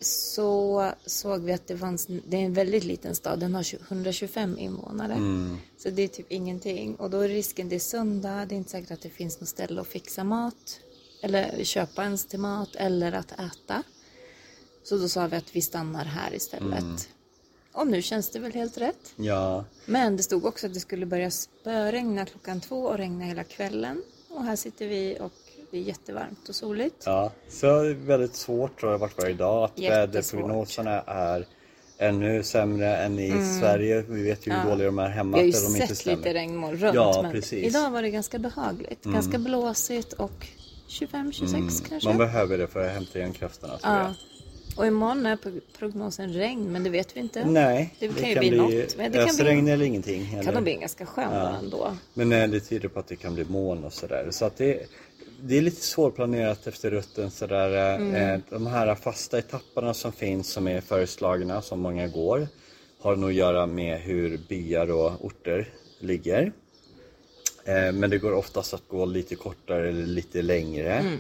så 0.02 0.91
såg 1.06 1.41
vi 1.41 1.54
att 1.54 1.67
det 1.67 1.78
fanns, 1.78 2.08
det 2.08 2.38
är 2.38 2.41
en 2.41 2.54
väldigt 2.54 2.84
liten 2.84 3.15
stad, 3.15 3.39
den 3.39 3.56
har 3.56 3.63
20 3.63 3.80
125 3.88 4.58
invånare. 4.60 5.13
Mm. 5.13 5.58
Så 5.78 5.89
det 5.89 6.02
är 6.02 6.08
typ 6.08 6.32
ingenting. 6.32 6.95
Och 6.95 7.10
då 7.10 7.19
är 7.19 7.28
risken, 7.28 7.69
det 7.69 7.75
är 7.75 7.80
söndag, 7.80 8.45
det 8.45 8.56
är 8.56 8.58
inte 8.58 8.69
säkert 8.69 8.91
att 8.91 9.02
det 9.02 9.10
finns 9.10 9.39
något 9.39 9.49
ställe 9.49 9.82
att 9.82 9.88
fixa 9.88 10.23
mat. 10.23 10.80
Eller 11.21 11.63
köpa 11.63 12.04
ens 12.04 12.25
till 12.25 12.39
mat, 12.39 12.75
eller 12.75 13.12
att 13.12 13.32
äta. 13.32 13.84
Så 14.89 14.97
då 14.97 15.10
sa 15.10 15.28
vi 15.28 15.38
att 15.38 15.56
vi 15.56 15.62
stannar 15.62 16.06
här 16.06 16.34
istället. 16.34 16.80
Mm. 16.80 16.95
Och 17.71 17.88
nu 17.88 18.02
känns 18.02 18.30
det 18.30 18.39
väl 18.39 18.54
helt 18.54 18.78
rätt. 18.78 19.13
ja. 19.15 19.65
Men 19.86 20.17
det 20.17 20.23
stod 20.23 20.45
också 20.45 20.67
att 20.67 20.73
det 20.73 20.80
skulle 20.80 21.06
börja 21.06 21.32
spöregna 21.32 22.25
klockan 22.25 22.62
två 22.62 22.75
och 22.75 22.97
regna 22.97 23.25
hela 23.25 23.43
kvällen. 23.43 24.02
Och 24.30 24.43
här 24.43 24.56
sitter 24.56 24.88
vi 24.88 25.17
och 25.19 25.32
det 25.71 25.78
är 25.78 25.82
jättevarmt 25.82 26.49
och 26.49 26.56
soligt. 26.56 27.04
Ja, 27.06 27.32
så 27.49 27.93
väldigt 27.93 28.36
svårt 28.36 28.80
tror 28.80 28.91
jag 28.91 28.99
vart 28.99 29.17
varje 29.21 29.34
dag 29.34 29.63
att 29.63 29.80
väderprognoserna 29.80 31.02
är 31.02 31.45
ännu 31.97 32.43
sämre 32.43 32.97
än 32.97 33.19
i 33.19 33.32
Sverige. 33.60 34.02
Vi 34.10 34.23
vet 34.23 34.47
ju 34.47 34.54
hur 34.54 34.69
dåliga 34.69 34.86
de 34.86 34.99
är 34.99 35.10
hemma. 35.10 35.38
Mm. 35.38 35.52
Vi 35.52 35.58
har 35.58 35.69
ju 35.71 35.80
de 35.80 35.88
sett 35.88 36.06
lite 36.06 36.34
regnmoln 36.34 36.78
runt 36.78 36.95
Ja, 36.95 37.19
men 37.21 37.32
precis. 37.32 37.54
Mm. 37.54 37.65
idag 37.65 37.91
var 37.91 38.02
det 38.02 38.10
ganska 38.10 38.39
behagligt. 38.39 39.04
Ganska 39.04 39.38
blåsigt 39.38 40.13
och 40.13 40.47
25-26 40.88 41.89
kanske. 41.89 42.10
Man 42.10 42.17
behöver 42.17 42.58
det 42.58 42.67
för 42.67 42.88
att 42.88 42.93
hämta 42.93 43.19
igen 43.19 43.34
krafterna 43.34 43.80
ja. 43.84 44.13
Och 44.78 44.86
imorgon 44.88 45.26
är 45.26 45.36
prog- 45.36 45.62
prognosen 45.80 46.34
regn 46.34 46.72
men 46.72 46.84
det 46.84 46.90
vet 46.90 47.16
vi 47.16 47.20
inte. 47.20 47.46
Nej, 47.46 47.94
Det 48.00 48.08
kan 48.08 48.30
ju 48.30 48.40
bli 48.40 48.52
något, 48.52 48.98
men 48.98 49.12
det 49.12 49.18
kan 49.18 49.28
ösregn 49.28 49.64
bli- 49.64 49.74
eller 49.74 49.86
ingenting. 49.86 50.30
kan 50.30 50.40
eller? 50.40 50.52
nog 50.52 50.64
bli 50.64 50.74
ganska 50.76 51.06
skön 51.06 51.32
dag 51.34 51.56
ändå. 51.64 51.98
Men 52.14 52.32
eh, 52.32 52.50
det 52.50 52.60
tyder 52.60 52.88
på 52.90 53.00
att 53.00 53.08
det 53.08 53.16
kan 53.16 53.36
bli 53.36 53.46
moln 53.46 53.84
och 53.84 53.94
sådär. 53.94 54.28
Så 54.32 54.46
att 54.46 54.58
det, 54.58 54.86
det 55.42 55.58
är 55.58 55.62
lite 55.62 55.82
svårplanerat 55.82 56.68
efter 56.68 56.92
rutten 56.92 57.32
sådär. 57.32 57.90
eh, 57.96 57.96
Mm. 58.02 58.16
Eh, 58.16 58.40
de 58.50 58.68
här 58.68 58.96
fasta 58.96 59.40
etapperna 59.40 59.94
som 59.94 60.12
finns 60.12 60.48
som 60.50 60.68
är 60.68 60.82
föreslagna, 60.82 61.62
som 61.62 61.80
många 61.80 62.08
går, 62.08 62.48
har 63.02 63.16
nog 63.16 63.30
att 63.30 63.36
göra 63.36 63.66
med 63.66 64.00
hur 64.02 64.40
byar 64.50 64.92
och 64.92 65.26
orter 65.26 65.70
ligger. 66.00 66.52
Men 67.94 68.10
det 68.10 68.18
går 68.18 68.32
oftast 68.34 68.74
att 68.74 68.88
gå 68.88 69.06
lite 69.06 69.36
kortare 69.36 69.90
eller 69.90 70.06
lite 70.06 70.42
längre. 70.42 71.20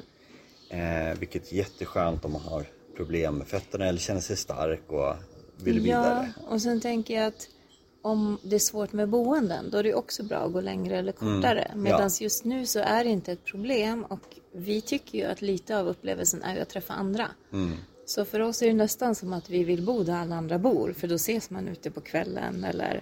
Mm. 0.71 1.17
Vilket 1.19 1.51
är 1.51 1.55
jätteskönt 1.55 2.25
om 2.25 2.31
man 2.31 2.41
har 2.41 2.65
problem 2.99 3.35
med 3.35 3.47
fötterna 3.47 3.85
eller 3.85 3.99
känner 3.99 4.21
sig 4.21 4.37
stark 4.37 4.91
och 4.91 5.15
vill 5.63 5.79
vidare. 5.79 6.33
Ja, 6.37 6.53
och 6.53 6.61
sen 6.61 6.81
tänker 6.81 7.13
jag 7.13 7.25
att 7.25 7.47
om 8.01 8.37
det 8.43 8.55
är 8.55 8.59
svårt 8.59 8.93
med 8.93 9.09
boenden, 9.09 9.69
då 9.71 9.77
är 9.77 9.83
det 9.83 9.93
också 9.93 10.23
bra 10.23 10.37
att 10.37 10.53
gå 10.53 10.61
längre 10.61 10.97
eller 10.97 11.11
kortare. 11.11 11.61
Mm. 11.61 11.83
Medan 11.83 12.09
just 12.19 12.45
nu 12.45 12.65
så 12.65 12.79
är 12.79 13.03
det 13.03 13.09
inte 13.09 13.31
ett 13.31 13.45
problem 13.45 14.03
och 14.03 14.19
vi 14.51 14.81
tycker 14.81 15.17
ju 15.17 15.25
att 15.25 15.41
lite 15.41 15.77
av 15.77 15.87
upplevelsen 15.87 16.43
är 16.43 16.61
att 16.61 16.69
träffa 16.69 16.93
andra. 16.93 17.27
Mm. 17.53 17.71
Så 18.05 18.25
för 18.25 18.39
oss 18.39 18.61
är 18.61 18.67
det 18.67 18.73
nästan 18.73 19.15
som 19.15 19.33
att 19.33 19.49
vi 19.49 19.63
vill 19.63 19.81
bo 19.81 20.03
där 20.03 20.13
alla 20.13 20.35
andra 20.35 20.59
bor, 20.59 20.93
för 20.93 21.07
då 21.07 21.15
ses 21.15 21.49
man 21.49 21.67
ute 21.67 21.91
på 21.91 22.01
kvällen 22.01 22.63
eller... 22.63 23.01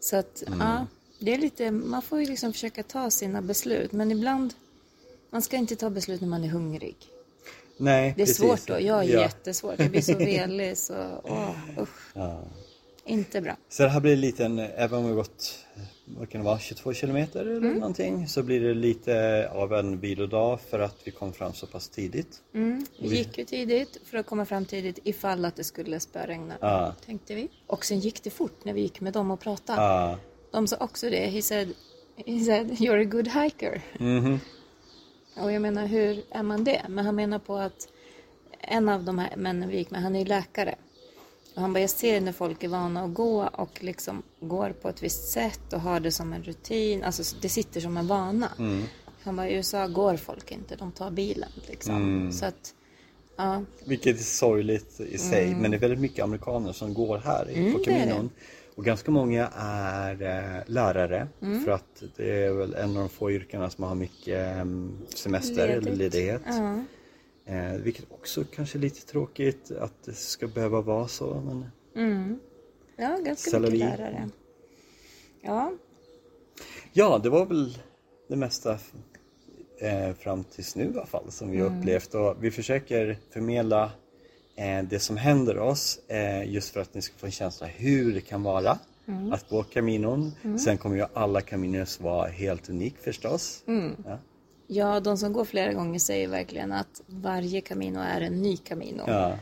Så 0.00 0.16
att, 0.16 0.42
Mm. 0.46 0.58
ja, 0.60 0.86
det 1.18 1.34
är 1.34 1.38
lite, 1.38 1.70
man 1.70 2.02
får 2.02 2.20
ju 2.20 2.26
liksom 2.26 2.52
försöka 2.52 2.82
ta 2.82 3.10
sina 3.10 3.42
beslut, 3.42 3.92
men 3.92 4.10
ibland, 4.10 4.54
man 5.30 5.42
ska 5.42 5.56
inte 5.56 5.76
ta 5.76 5.90
beslut 5.90 6.20
när 6.20 6.28
man 6.28 6.44
är 6.44 6.48
hungrig. 6.48 6.96
Nej, 7.78 8.12
Det 8.16 8.22
är 8.22 8.26
precis. 8.26 8.36
svårt 8.36 8.66
då, 8.66 8.80
jag 8.80 9.04
är 9.04 9.08
Ja. 9.14 9.20
jättesvårt, 9.20 9.74
jag 9.78 9.90
blir 9.90 10.00
så 10.00 10.14
velig 10.18 10.78
så, 10.78 11.20
åh, 11.24 11.50
usch. 11.78 12.10
Ja. 12.14 12.42
Inte 13.04 13.40
bra. 13.40 13.56
Så 13.68 13.82
det 13.82 13.88
här 13.88 14.00
blir 14.00 14.16
lite 14.16 14.44
en, 14.44 14.58
även 14.58 14.98
om 14.98 15.08
vi 15.08 15.14
gått 15.14 15.58
vad 16.04 16.30
kan 16.30 16.40
det 16.40 16.44
vara, 16.44 16.58
22 16.58 16.92
kilometer 16.94 17.40
eller 17.40 17.56
Mm. 17.56 17.72
någonting. 17.74 18.28
Så 18.28 18.42
blir 18.42 18.60
det 18.60 18.74
lite 18.74 19.48
av 19.52 19.74
en 19.74 20.00
vilodag 20.00 20.60
för 20.70 20.78
att 20.78 20.96
vi 21.04 21.10
kom 21.10 21.32
fram 21.32 21.52
så 21.52 21.66
pass 21.66 21.88
tidigt. 21.88 22.40
Mm. 22.54 22.86
Vi 23.00 23.16
gick 23.16 23.38
ju 23.38 23.44
tidigt 23.44 23.98
för 24.04 24.18
att 24.18 24.26
komma 24.26 24.44
fram 24.46 24.64
tidigt 24.64 24.98
ifall 25.04 25.44
att 25.44 25.56
det 25.56 25.64
skulle 25.64 26.00
spöregna. 26.00 26.54
Ja. 26.60 26.94
Tänkte 27.06 27.34
vi. 27.34 27.48
Och 27.66 27.84
sen 27.84 27.98
gick 28.00 28.22
det 28.22 28.30
fort 28.30 28.64
när 28.64 28.72
vi 28.72 28.80
gick 28.80 29.00
med 29.00 29.12
dem 29.12 29.30
och 29.30 29.40
pratade. 29.40 29.82
Ja. 29.82 30.18
De 30.52 30.66
sa 30.66 30.76
också 30.80 31.10
det. 31.10 31.26
He 31.26 31.42
said, 31.42 31.68
he 32.26 32.40
said 32.44 32.70
you're 32.70 33.00
a 33.00 33.04
good 33.04 33.28
hiker. 33.28 33.82
Mhm. 33.98 34.40
Och 35.42 35.52
jag 35.52 35.62
menar 35.62 35.86
hur 35.86 36.24
är 36.30 36.42
man 36.42 36.64
det? 36.64 36.82
Men 36.88 37.04
han 37.04 37.14
menar 37.14 37.38
på 37.38 37.56
att 37.56 37.88
en 38.60 38.88
av 38.88 39.04
de 39.04 39.18
här 39.18 39.36
männen 39.36 39.68
vi 39.68 39.76
gick 39.76 39.90
med, 39.90 40.02
han 40.02 40.14
är 40.14 40.18
ju 40.18 40.24
läkare. 40.24 40.74
Och 41.54 41.60
han 41.60 41.72
bara, 41.72 41.80
jag 41.80 41.90
ser 41.90 42.20
när 42.20 42.32
folk 42.32 42.64
är 42.64 42.68
vana 42.68 43.04
att 43.04 43.14
gå 43.14 43.48
och 43.52 43.84
liksom 43.84 44.22
går 44.40 44.70
på 44.70 44.88
ett 44.88 45.02
visst 45.02 45.28
sätt 45.28 45.72
och 45.72 45.80
har 45.80 46.00
det 46.00 46.12
som 46.12 46.32
en 46.32 46.42
rutin. 46.42 47.02
Alltså 47.04 47.36
det 47.40 47.48
sitter 47.48 47.80
som 47.80 47.96
en 47.96 48.06
vana. 48.06 48.48
Han 49.22 49.36
bara, 49.36 49.48
i 49.48 49.54
USA 49.54 49.86
går 49.86 50.16
folk 50.16 50.52
inte, 50.52 50.76
de 50.76 50.92
tar 50.92 51.10
bilen 51.10 51.50
liksom. 51.66 52.32
Så 52.32 52.46
att, 52.46 52.74
ja. 53.36 53.64
Vilket 53.84 54.18
är 54.18 54.22
sorgligt 54.22 55.00
i 55.00 55.18
sig, 55.18 55.54
men 55.54 55.70
det 55.70 55.76
är 55.76 55.78
väldigt 55.78 56.00
mycket 56.00 56.24
amerikaner 56.24 56.72
som 56.72 56.94
går 56.94 57.18
här 57.18 57.48
Mm, 57.54 57.72
på 57.72 57.78
det 57.78 57.90
är 57.90 57.98
Caminon. 57.98 58.30
Och 58.78 58.84
ganska 58.84 59.10
många 59.10 59.48
är 59.56 60.22
eh, 60.22 60.62
lärare 60.66 61.28
Mm. 61.42 61.64
för 61.64 61.70
att 61.72 62.02
det 62.16 62.44
är 62.44 62.52
väl 62.52 62.74
en 62.74 62.90
av 62.90 62.94
de 62.96 63.08
få 63.08 63.30
yrkena 63.30 63.70
som 63.70 63.84
har 63.84 63.94
mycket 63.94 64.56
eh, 64.56 64.64
semester 65.14 65.68
eller 65.68 65.92
ledighet. 65.92 66.42
Ja. 66.46 66.84
Eh, 67.44 67.72
vilket 67.72 68.04
också 68.10 68.44
kanske 68.54 68.78
är 68.78 68.80
lite 68.80 69.06
tråkigt 69.06 69.70
att 69.70 70.02
det 70.04 70.12
ska 70.12 70.46
behöva 70.48 70.80
vara 70.80 71.08
så. 71.08 71.40
Men... 71.40 71.66
Mm. 72.06 72.38
Ja, 72.96 73.18
ganska 73.24 73.50
Salari. 73.50 73.72
mycket 73.72 73.98
lärare. 73.98 74.28
Ja, 75.40 75.72
Ja, 76.92 77.20
det 77.22 77.28
var 77.30 77.46
väl 77.46 77.78
det 78.28 78.36
mesta 78.36 78.78
eh, 79.78 80.12
fram 80.14 80.44
tills 80.44 80.76
nu 80.76 80.84
i 80.84 80.88
alla 80.88 81.06
fall 81.06 81.30
som 81.30 81.50
vi 81.50 81.58
har 81.60 81.78
upplevt. 81.78 82.14
Och 82.14 82.36
vi 82.44 82.50
försöker 82.50 83.18
förmedla 83.30 83.90
eh, 84.58 84.82
det 84.82 84.98
som 84.98 85.16
händer 85.16 85.58
oss 85.58 85.98
eh, 86.08 86.52
just 86.52 86.72
för 86.72 86.80
att 86.80 86.94
ni 86.94 87.02
ska 87.02 87.18
få 87.18 87.26
en 87.26 87.32
känsla 87.32 87.66
hur 87.66 88.14
det 88.14 88.20
kan 88.20 88.42
vara 88.42 88.78
att 89.32 89.48
gå 89.48 89.62
Caminon. 89.62 90.32
Sen 90.58 90.78
kommer 90.78 90.96
ju 90.96 91.06
alla 91.14 91.40
Caminos 91.40 92.00
vara 92.00 92.28
helt 92.28 92.68
unik 92.68 92.98
förstås. 92.98 93.62
Ja. 94.04 94.18
ja, 94.66 95.00
de 95.00 95.18
som 95.18 95.32
går 95.32 95.44
flera 95.44 95.72
gånger 95.72 95.98
säger 95.98 96.28
verkligen 96.28 96.72
att 96.72 97.02
varje 97.06 97.60
Camino 97.60 97.98
är 97.98 98.20
en 98.20 98.42
ny 98.42 98.56
Camino. 98.56 99.02
Ja. 99.06 99.38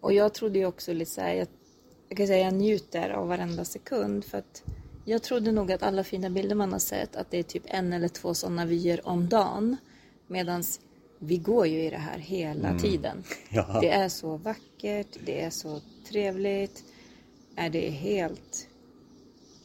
Och 0.00 0.12
jag 0.12 0.34
trodde 0.34 0.58
ju 0.58 0.66
också 0.66 0.92
lite 0.92 1.10
så 1.10 1.20
här, 1.20 1.34
jag, 1.34 1.48
jag 2.08 2.16
kan 2.16 2.26
säga 2.26 2.44
jag 2.44 2.54
njuter 2.54 3.10
av 3.10 3.28
varenda 3.28 3.64
sekund 3.64 4.24
för 4.24 4.38
att 4.38 4.62
jag 5.04 5.22
trodde 5.22 5.52
nog 5.52 5.72
att 5.72 5.82
alla 5.82 6.04
fina 6.04 6.30
bilder 6.30 6.54
man 6.54 6.72
har 6.72 6.78
sett 6.78 7.16
att 7.16 7.30
det 7.30 7.38
är 7.38 7.42
typ 7.42 7.62
en 7.66 7.92
eller 7.92 8.08
två 8.08 8.34
sådana 8.34 8.64
vyer 8.64 9.08
om 9.08 9.28
dagen. 9.28 9.76
Medans 10.26 10.80
vi 11.18 11.36
går 11.38 11.66
ju 11.66 11.82
i 11.84 11.90
det 11.90 11.96
här 11.96 12.18
hela 12.18 12.78
tiden. 12.78 13.24
Ja. 13.48 13.78
Det 13.80 13.88
är 13.90 14.08
så 14.08 14.36
vackert, 14.36 15.06
det 15.24 15.42
är 15.42 15.50
så 15.50 15.80
trevligt. 16.08 16.84
Är 17.56 17.70
det 17.70 17.88
är 17.88 17.92
helt, 17.92 18.68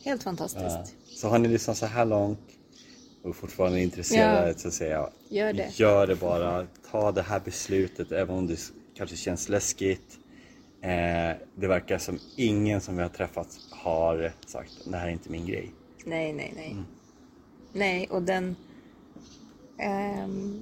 helt 0.04 0.24
fantastiskt. 0.24 0.64
Ja. 0.66 0.86
Så 1.06 1.28
har 1.28 1.40
ni 1.40 1.48
lyssnat 1.48 1.78
så 1.78 1.86
här 1.86 2.06
långt 2.06 2.40
och 3.24 3.36
fortfarande 3.36 3.80
är 3.80 3.84
intresserade 3.84 4.48
Ja. 4.48 4.54
så 4.54 4.72
säger 4.72 4.92
jag 4.92 5.12
Gör 5.30 5.54
det. 5.54 5.80
Gör 5.80 6.08
det 6.08 6.16
bara. 6.16 6.68
Ta 6.92 7.12
det 7.12 7.22
här 7.22 7.40
beslutet 7.40 8.12
även 8.12 8.36
om 8.36 8.48
det 8.48 8.60
kanske 8.96 9.16
känns 9.16 9.50
läskigt. 9.50 10.18
Eh, 10.82 11.38
det 11.56 11.68
verkar 11.68 11.98
som 11.98 12.20
ingen 12.36 12.82
som 12.82 12.96
vi 12.98 13.02
har 13.02 13.10
träffat 13.10 13.48
har 13.72 14.34
sagt 14.48 14.72
det 14.86 14.98
här 14.98 15.08
är 15.08 15.12
inte 15.12 15.30
min 15.30 15.46
grej. 15.46 15.72
Nej, 16.06 16.34
nej, 16.34 16.54
nej. 16.56 16.76
Nej, 17.74 18.08
och 18.12 18.22
den... 18.22 18.56
ehm, 19.80 20.62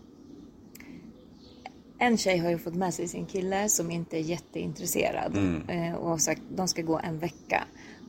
en 1.99 2.17
tjej 2.17 2.37
har 2.37 2.49
ju 2.49 2.57
fått 2.57 2.75
med 2.75 2.93
sig 2.93 3.07
sin 3.07 3.25
kille 3.25 3.69
som 3.69 3.91
inte 3.91 4.17
är 4.17 4.21
jätteintresserad. 4.21 5.37
Eh, 5.67 5.95
och 5.95 6.09
har 6.09 6.17
sagt 6.17 6.41
de 6.55 6.67
ska 6.67 6.81
gå 6.81 6.99
en 7.03 7.19
vecka. 7.19 7.63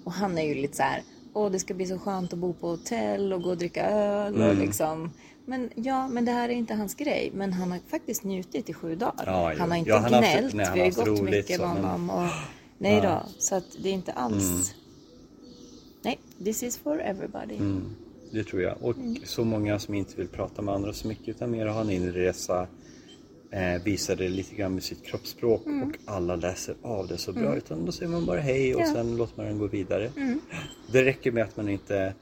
Och 0.04 0.12
han 0.12 0.38
är 0.38 0.42
ju 0.42 0.54
lite 0.54 0.76
så 0.76 0.82
här, 0.82 1.02
åh 1.34 1.50
det 1.50 1.58
ska 1.58 1.74
bli 1.74 1.86
så 1.86 1.98
skönt 1.98 2.32
att 2.32 2.38
bo 2.38 2.52
på 2.52 2.68
hotell 2.68 3.32
och 3.32 3.42
gå 3.42 3.50
och 3.50 3.56
dricka 3.58 3.86
öl 3.90 4.42
och 4.42 4.54
liksom. 4.54 5.10
Men 5.46 5.70
ja, 5.74 6.08
men 6.08 6.24
det 6.24 6.32
här 6.32 6.48
är 6.48 6.52
inte 6.52 6.74
hans 6.74 6.94
grej. 6.94 7.30
Men 7.34 7.52
han 7.52 7.70
har 7.70 7.78
faktiskt 7.88 8.24
njutit 8.24 8.68
i 8.68 8.72
sju 8.74 8.94
dagar. 8.96 9.22
Ja, 9.26 9.52
han 9.58 9.70
har 9.70 9.78
inte 9.78 9.90
Ja, 9.90 9.98
han 9.98 10.12
har 10.14 10.22
haft- 10.22 10.32
gnällt. 10.38 10.54
nej, 10.54 10.66
han 10.66 10.74
Vi 10.74 10.80
har 10.80 10.86
ju 10.86 10.92
har 10.92 11.04
gått 11.06 11.20
roligt 11.20 11.30
mycket 11.30 11.60
med 11.60 11.68
men- 11.74 11.84
honom. 11.84 12.10
Och, 12.10 12.28
nej 12.78 13.00
då, 13.00 13.22
så 13.38 13.54
att 13.54 13.64
det 13.82 13.88
är 13.88 13.92
inte 13.92 14.12
alls... 14.12 14.74
Nej, 16.02 16.18
this 16.44 16.62
is 16.62 16.78
for 16.78 17.00
everybody. 17.02 17.56
Mm, 17.56 17.82
det 18.32 18.44
tror 18.44 18.62
jag. 18.62 18.82
Och 18.82 18.94
så 19.24 19.44
många 19.44 19.78
som 19.78 19.94
inte 19.94 20.16
vill 20.16 20.28
prata 20.28 20.62
med 20.62 20.74
andra 20.74 20.92
så 20.92 21.08
mycket 21.08 21.28
utan 21.28 21.50
mer 21.50 21.66
ha 21.66 21.80
en 21.80 21.90
inre 21.90 22.12
resa. 22.28 22.66
Eh, 23.50 23.82
visar 23.82 24.16
det 24.16 24.28
lite 24.28 24.54
grann 24.54 24.74
med 24.74 24.82
sitt 24.82 25.04
kroppsspråk 25.06 25.62
och 25.66 26.12
alla 26.14 26.36
läser 26.36 26.74
av 26.82 27.08
det 27.08 27.18
så 27.18 27.32
bra. 27.32 27.56
Utan 27.56 27.84
då 27.86 27.92
säger 27.92 28.10
man 28.12 28.26
bara 28.26 28.40
hej 28.40 28.74
och 28.74 28.80
Ja. 28.80 28.92
sen 28.92 29.16
låter 29.16 29.36
man 29.36 29.46
den 29.46 29.58
gå 29.58 29.66
vidare. 29.66 30.10
Det 30.92 31.04
räcker 31.04 31.32
med 31.32 31.44
att 31.44 31.56
man 31.56 31.68
inte 31.68 32.14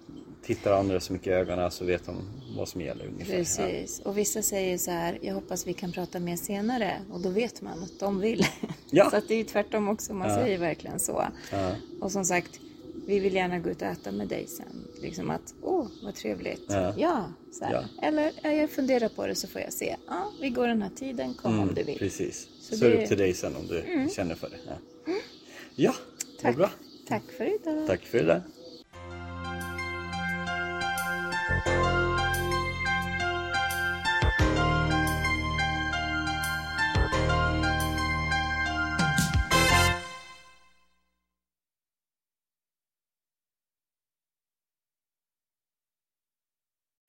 tittar 0.42 0.72
andra 0.72 1.00
så 1.00 1.12
mycket 1.12 1.26
i 1.26 1.30
ögonen 1.30 1.70
så 1.70 1.84
vet 1.84 2.06
de 2.06 2.14
vad 2.56 2.68
som 2.68 2.80
gäller 2.80 3.06
ungefär. 3.06 3.32
Precis. 3.36 4.00
Och 4.00 4.18
vissa 4.18 4.42
säger 4.42 4.78
så 4.78 4.90
här, 4.90 5.18
jag 5.22 5.34
hoppas 5.34 5.66
vi 5.66 5.72
kan 5.72 5.92
prata 5.92 6.20
mer 6.20 6.36
senare. 6.36 6.92
Och 7.12 7.20
då 7.20 7.28
vet 7.28 7.62
man 7.62 7.82
att 7.82 8.00
de 8.00 8.20
vill. 8.20 8.46
Ja. 8.90 9.10
så 9.10 9.16
att 9.16 9.28
det 9.28 9.34
är 9.34 9.44
tvärtom 9.44 9.88
också, 9.88 10.14
man 10.14 10.28
Ja. 10.28 10.36
säger 10.36 10.58
verkligen 10.58 10.98
så. 11.00 11.24
Ja. 11.52 11.70
Och 12.00 12.12
som 12.12 12.24
sagt, 12.24 12.60
vi 13.06 13.18
vill 13.18 13.34
gärna 13.34 13.58
gå 13.58 13.70
ut 13.70 13.82
och 13.82 13.88
äta 13.88 14.12
med 14.12 14.28
dig 14.28 14.46
sen. 14.46 14.86
Liksom 15.02 15.30
att, 15.30 15.54
vad 16.02 16.14
trevligt. 16.14 16.64
Ja. 16.96 17.32
så 17.52 17.64
här. 17.64 17.72
Ja. 17.72 17.84
Eller, 18.08 18.32
ja, 18.42 18.50
jag 18.52 18.70
funderar 18.70 19.08
på 19.08 19.26
det 19.26 19.34
så 19.34 19.48
får 19.48 19.60
jag 19.60 19.72
se. 19.72 19.96
Ja, 20.08 20.32
vi 20.40 20.50
går 20.50 20.68
den 20.68 20.82
här 20.82 20.90
tiden, 20.96 21.34
kom 21.34 21.58
om 21.60 21.68
du 21.68 21.74
vill. 21.82 21.88
Mm, 21.88 21.98
Precis. 21.98 22.48
Så 22.60 22.76
Så, 22.76 22.84
är 22.84 22.90
det 22.90 22.96
det- 22.96 23.02
upp 23.02 23.08
till 23.08 23.18
dig 23.18 23.34
sen 23.34 23.56
om 23.56 23.66
du 23.66 24.08
känner 24.14 24.34
för 24.34 24.48
det. 24.50 24.56
Ja, 24.66 25.12
ja 25.74 25.94
Tack. 26.42 26.56
bra. 26.56 26.70
Tack 27.08 27.22
för 27.36 27.54
idag. 27.54 27.86
Tack 27.86 28.00
för 28.02 28.18
där. 28.22 28.42